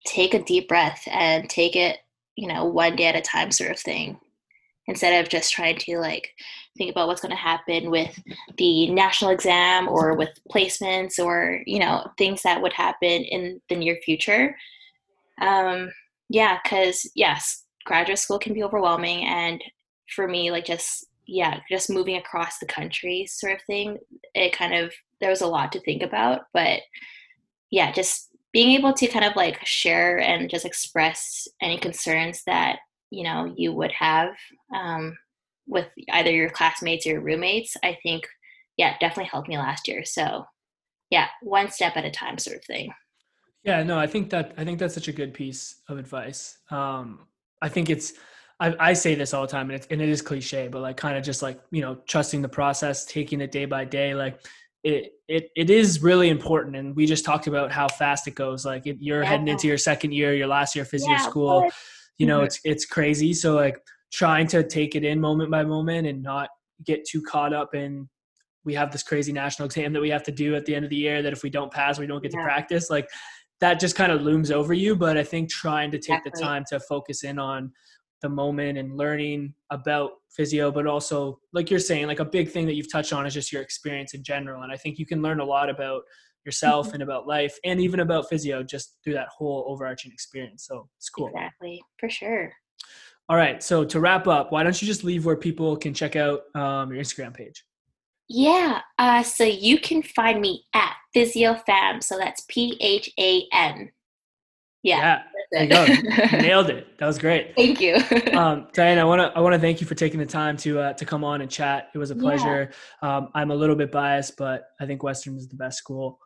take 0.05 0.33
a 0.33 0.43
deep 0.43 0.67
breath 0.67 1.07
and 1.11 1.49
take 1.49 1.75
it, 1.75 1.97
you 2.35 2.47
know, 2.47 2.65
one 2.65 2.95
day 2.95 3.05
at 3.05 3.15
a 3.15 3.21
time, 3.21 3.51
sort 3.51 3.71
of 3.71 3.79
thing, 3.79 4.19
instead 4.87 5.19
of 5.19 5.29
just 5.29 5.51
trying 5.51 5.77
to 5.77 5.97
like 5.97 6.29
think 6.77 6.91
about 6.91 7.07
what's 7.07 7.21
going 7.21 7.31
to 7.31 7.35
happen 7.35 7.89
with 7.89 8.21
the 8.57 8.89
national 8.91 9.31
exam 9.31 9.87
or 9.87 10.15
with 10.15 10.29
placements 10.53 11.17
or 11.17 11.61
you 11.65 11.79
know 11.79 12.05
things 12.17 12.43
that 12.43 12.61
would 12.61 12.73
happen 12.73 13.23
in 13.23 13.61
the 13.69 13.75
near 13.75 13.97
future 14.03 14.55
um, 15.41 15.91
yeah, 16.29 16.59
because 16.63 17.09
yes, 17.15 17.63
graduate 17.85 18.19
school 18.19 18.39
can 18.39 18.53
be 18.53 18.63
overwhelming, 18.63 19.25
and 19.25 19.63
for 20.15 20.27
me, 20.27 20.51
like 20.51 20.65
just 20.65 21.07
yeah, 21.27 21.59
just 21.69 21.89
moving 21.89 22.17
across 22.17 22.59
the 22.59 22.65
country 22.65 23.25
sort 23.25 23.53
of 23.53 23.61
thing, 23.63 23.97
it 24.33 24.53
kind 24.53 24.73
of 24.73 24.93
there 25.21 25.29
was 25.29 25.41
a 25.41 25.47
lot 25.47 25.71
to 25.71 25.79
think 25.79 26.03
about, 26.03 26.41
but 26.53 26.81
yeah, 27.71 27.91
just 27.91 28.29
being 28.53 28.71
able 28.77 28.93
to 28.93 29.07
kind 29.07 29.25
of 29.25 29.35
like 29.35 29.65
share 29.65 30.19
and 30.19 30.49
just 30.49 30.65
express 30.65 31.47
any 31.61 31.77
concerns 31.77 32.41
that 32.45 32.79
you 33.11 33.23
know 33.23 33.53
you 33.57 33.73
would 33.73 33.91
have 33.91 34.29
um, 34.73 35.17
with 35.67 35.87
either 36.11 36.31
your 36.31 36.49
classmates 36.49 37.05
or 37.05 37.11
your 37.11 37.21
roommates, 37.21 37.75
I 37.83 37.97
think 38.03 38.27
yeah, 38.77 38.95
definitely 38.99 39.29
helped 39.31 39.47
me 39.47 39.57
last 39.57 39.87
year. 39.87 40.03
So 40.05 40.45
yeah, 41.09 41.27
one 41.41 41.69
step 41.71 41.95
at 41.95 42.05
a 42.05 42.11
time 42.11 42.37
sort 42.37 42.57
of 42.57 42.65
thing. 42.65 42.91
Yeah, 43.63 43.81
no, 43.83 43.97
I 43.97 44.07
think 44.07 44.29
that 44.29 44.53
I 44.57 44.63
think 44.63 44.79
that's 44.79 44.93
such 44.93 45.07
a 45.07 45.13
good 45.13 45.33
piece 45.33 45.81
of 45.89 45.97
advice. 45.97 46.57
Um, 46.69 47.27
I 47.65 47.69
think 47.69 47.89
it's 47.89 48.13
I, 48.59 48.75
I 48.79 48.93
say 48.93 49.15
this 49.15 49.33
all 49.33 49.41
the 49.41 49.47
time, 49.47 49.69
and, 49.69 49.75
it's, 49.75 49.87
and 49.89 50.01
it 50.01 50.07
is 50.07 50.21
cliche, 50.21 50.69
but 50.69 50.81
like 50.81 50.97
kind 50.97 51.17
of 51.17 51.23
just 51.23 51.41
like 51.41 51.59
you 51.71 51.81
know 51.81 51.95
trusting 52.07 52.41
the 52.41 52.47
process, 52.47 53.05
taking 53.05 53.41
it 53.41 53.51
day 53.51 53.65
by 53.65 53.83
day. 53.85 54.13
Like 54.13 54.39
it 54.83 55.13
it 55.27 55.49
it 55.55 55.69
is 55.71 56.03
really 56.03 56.29
important, 56.29 56.75
and 56.75 56.95
we 56.95 57.07
just 57.07 57.25
talked 57.25 57.47
about 57.47 57.71
how 57.71 57.87
fast 57.87 58.27
it 58.27 58.35
goes. 58.35 58.63
Like 58.65 58.85
it, 58.85 58.97
you're 58.99 59.23
yeah. 59.23 59.29
heading 59.29 59.47
into 59.47 59.67
your 59.67 59.79
second 59.79 60.13
year, 60.13 60.35
your 60.35 60.47
last 60.47 60.75
year 60.75 60.83
of 60.83 60.89
physio 60.89 61.09
yeah, 61.09 61.17
school. 61.17 61.69
You 62.19 62.27
know, 62.27 62.37
mm-hmm. 62.37 62.45
it's 62.45 62.59
it's 62.63 62.85
crazy. 62.85 63.33
So 63.33 63.55
like 63.55 63.77
trying 64.13 64.47
to 64.47 64.63
take 64.63 64.95
it 64.95 65.03
in 65.03 65.19
moment 65.19 65.49
by 65.49 65.63
moment 65.63 66.05
and 66.07 66.21
not 66.21 66.49
get 66.85 67.03
too 67.03 67.21
caught 67.23 67.51
up 67.51 67.73
in 67.73 68.07
we 68.63 68.73
have 68.73 68.91
this 68.91 69.03
crazy 69.03 69.33
national 69.33 69.65
exam 69.69 69.91
that 69.91 70.01
we 70.01 70.09
have 70.09 70.23
to 70.23 70.31
do 70.31 70.55
at 70.55 70.65
the 70.65 70.75
end 70.75 70.85
of 70.85 70.91
the 70.91 70.95
year 70.95 71.21
that 71.21 71.33
if 71.33 71.43
we 71.43 71.49
don't 71.49 71.71
pass 71.71 71.97
we 71.97 72.07
don't 72.07 72.21
get 72.21 72.33
yeah. 72.33 72.39
to 72.39 72.45
practice 72.45 72.89
like 72.89 73.07
that 73.61 73.79
just 73.79 73.95
kind 73.95 74.11
of 74.11 74.21
looms 74.21 74.51
over 74.51 74.73
you 74.73 74.95
but 74.95 75.17
i 75.17 75.23
think 75.23 75.49
trying 75.49 75.91
to 75.91 75.97
take 75.97 76.19
exactly. 76.19 76.31
the 76.33 76.41
time 76.41 76.63
to 76.67 76.79
focus 76.79 77.23
in 77.23 77.39
on 77.39 77.71
the 78.21 78.29
moment 78.29 78.77
and 78.77 78.97
learning 78.97 79.53
about 79.69 80.11
physio 80.29 80.71
but 80.71 80.87
also 80.87 81.39
like 81.53 81.69
you're 81.69 81.79
saying 81.79 82.07
like 82.07 82.19
a 82.19 82.25
big 82.25 82.49
thing 82.49 82.65
that 82.65 82.73
you've 82.73 82.91
touched 82.91 83.13
on 83.13 83.25
is 83.25 83.33
just 83.33 83.51
your 83.51 83.61
experience 83.61 84.13
in 84.13 84.23
general 84.23 84.63
and 84.63 84.71
i 84.71 84.77
think 84.77 84.97
you 84.97 85.05
can 85.05 85.21
learn 85.21 85.39
a 85.39 85.45
lot 85.45 85.69
about 85.69 86.01
yourself 86.45 86.87
mm-hmm. 86.87 86.95
and 86.95 87.03
about 87.03 87.27
life 87.27 87.57
and 87.63 87.79
even 87.79 87.99
about 87.99 88.27
physio 88.29 88.63
just 88.63 88.97
through 89.03 89.13
that 89.13 89.27
whole 89.27 89.65
overarching 89.67 90.11
experience 90.11 90.65
so 90.65 90.87
it's 90.97 91.09
cool 91.09 91.27
exactly 91.27 91.81
for 91.99 92.09
sure 92.09 92.51
all 93.29 93.37
right 93.37 93.61
so 93.61 93.83
to 93.83 93.99
wrap 93.99 94.27
up 94.27 94.51
why 94.51 94.63
don't 94.63 94.81
you 94.81 94.87
just 94.87 95.03
leave 95.03 95.25
where 95.25 95.35
people 95.35 95.75
can 95.75 95.93
check 95.93 96.15
out 96.15 96.41
um, 96.55 96.91
your 96.91 97.03
instagram 97.03 97.33
page 97.33 97.65
yeah, 98.27 98.81
uh, 98.97 99.23
so 99.23 99.43
you 99.43 99.79
can 99.79 100.01
find 100.01 100.41
me 100.41 100.65
at 100.73 100.93
PhysioPhan. 101.15 102.03
So 102.03 102.17
that's 102.17 102.43
P 102.49 102.77
H 102.81 103.11
A 103.19 103.47
N. 103.53 103.91
Yeah, 104.83 104.97
yeah 104.97 105.21
there 105.51 105.63
you 105.63 105.69
go. 105.69 106.37
Nailed 106.37 106.69
it. 106.69 106.97
That 106.97 107.07
was 107.07 107.17
great. 107.17 107.55
Thank 107.55 107.79
you, 107.81 107.95
um, 108.37 108.67
Diana. 108.73 109.01
I 109.01 109.03
want 109.03 109.21
to 109.21 109.37
I 109.37 109.41
want 109.41 109.53
to 109.53 109.59
thank 109.59 109.79
you 109.81 109.87
for 109.87 109.95
taking 109.95 110.19
the 110.19 110.25
time 110.25 110.57
to 110.57 110.79
uh, 110.79 110.93
to 110.93 111.05
come 111.05 111.23
on 111.23 111.41
and 111.41 111.49
chat. 111.49 111.89
It 111.93 111.97
was 111.97 112.11
a 112.11 112.15
pleasure. 112.15 112.71
Yeah. 113.01 113.17
Um, 113.17 113.29
I'm 113.33 113.51
a 113.51 113.55
little 113.55 113.75
bit 113.75 113.91
biased, 113.91 114.37
but 114.37 114.65
I 114.79 114.85
think 114.85 115.03
Western 115.03 115.37
is 115.37 115.47
the 115.47 115.55
best 115.55 115.77
school. 115.77 116.19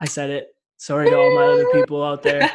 I 0.00 0.06
said 0.06 0.30
it. 0.30 0.48
Sorry 0.78 1.08
to 1.08 1.16
all 1.16 1.34
my 1.34 1.44
other 1.44 1.66
people 1.72 2.02
out 2.02 2.22
there. 2.22 2.50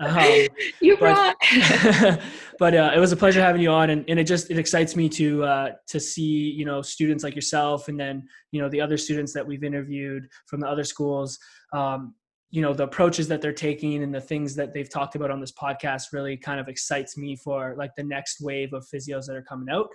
Um, 0.00 0.48
you 0.80 0.96
but, 0.96 1.02
rock. 1.02 2.20
but 2.58 2.74
uh, 2.74 2.92
it 2.94 2.98
was 2.98 3.12
a 3.12 3.16
pleasure 3.16 3.40
having 3.40 3.62
you 3.62 3.70
on, 3.70 3.90
and, 3.90 4.04
and 4.08 4.18
it 4.18 4.24
just 4.24 4.50
it 4.50 4.58
excites 4.58 4.96
me 4.96 5.08
to 5.10 5.44
uh, 5.44 5.70
to 5.86 6.00
see 6.00 6.50
you 6.50 6.64
know 6.64 6.82
students 6.82 7.22
like 7.22 7.36
yourself, 7.36 7.88
and 7.88 7.98
then 7.98 8.26
you 8.50 8.60
know 8.60 8.68
the 8.68 8.80
other 8.80 8.96
students 8.96 9.32
that 9.32 9.46
we've 9.46 9.64
interviewed 9.64 10.28
from 10.46 10.60
the 10.60 10.66
other 10.66 10.84
schools. 10.84 11.38
Um, 11.72 12.14
you 12.50 12.60
know 12.60 12.74
the 12.74 12.82
approaches 12.82 13.28
that 13.28 13.40
they're 13.40 13.52
taking 13.52 14.02
and 14.02 14.14
the 14.14 14.20
things 14.20 14.54
that 14.56 14.74
they've 14.74 14.90
talked 14.90 15.14
about 15.14 15.30
on 15.30 15.40
this 15.40 15.52
podcast 15.52 16.12
really 16.12 16.36
kind 16.36 16.60
of 16.60 16.68
excites 16.68 17.16
me 17.16 17.34
for 17.34 17.74
like 17.78 17.92
the 17.96 18.02
next 18.02 18.42
wave 18.42 18.74
of 18.74 18.86
physios 18.92 19.26
that 19.26 19.36
are 19.36 19.42
coming 19.42 19.72
out. 19.72 19.88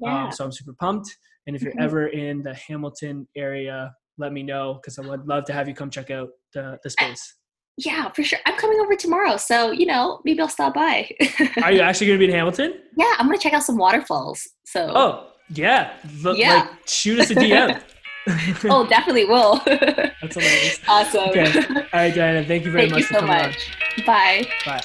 Yeah. 0.00 0.24
Um, 0.24 0.32
so 0.32 0.44
I'm 0.44 0.52
super 0.52 0.72
pumped. 0.72 1.14
And 1.46 1.54
if 1.54 1.62
you're 1.62 1.72
mm-hmm. 1.72 1.82
ever 1.82 2.06
in 2.08 2.42
the 2.42 2.54
Hamilton 2.54 3.28
area, 3.36 3.94
let 4.16 4.32
me 4.32 4.42
know 4.42 4.74
because 4.74 4.98
I 4.98 5.06
would 5.06 5.26
love 5.26 5.44
to 5.46 5.52
have 5.52 5.68
you 5.68 5.74
come 5.74 5.90
check 5.90 6.10
out 6.10 6.30
the, 6.54 6.78
the 6.82 6.90
space. 6.90 7.34
Yeah, 7.76 8.10
for 8.10 8.24
sure. 8.24 8.40
I'm 8.44 8.56
coming 8.56 8.80
over 8.80 8.96
tomorrow, 8.96 9.36
so 9.36 9.70
you 9.70 9.86
know 9.86 10.20
maybe 10.24 10.40
I'll 10.40 10.48
stop 10.48 10.74
by. 10.74 11.10
Are 11.62 11.72
you 11.72 11.80
actually 11.80 12.08
going 12.08 12.18
to 12.18 12.26
be 12.26 12.30
in 12.30 12.36
Hamilton? 12.36 12.74
Yeah, 12.96 13.14
I'm 13.18 13.26
going 13.26 13.38
to 13.38 13.42
check 13.42 13.52
out 13.52 13.62
some 13.62 13.76
waterfalls. 13.76 14.46
So. 14.64 14.90
Oh 14.94 15.28
yeah, 15.54 15.92
Look, 16.22 16.36
yeah. 16.36 16.54
Like, 16.54 16.88
shoot 16.88 17.20
us 17.20 17.30
a 17.30 17.34
DM. 17.34 17.80
oh, 18.70 18.86
definitely 18.86 19.24
will. 19.24 19.60
That's 19.66 20.34
hilarious. 20.34 20.80
Awesome. 20.86 21.30
Okay. 21.30 21.64
All 21.68 21.84
right, 21.94 22.14
Diana. 22.14 22.44
Thank 22.44 22.64
you 22.64 22.70
very 22.70 22.90
thank 22.90 22.92
much 22.92 23.10
you 23.10 23.16
so 23.18 23.22
much. 23.22 23.70
On. 23.98 24.04
Bye. 24.04 24.46
Bye. 24.66 24.82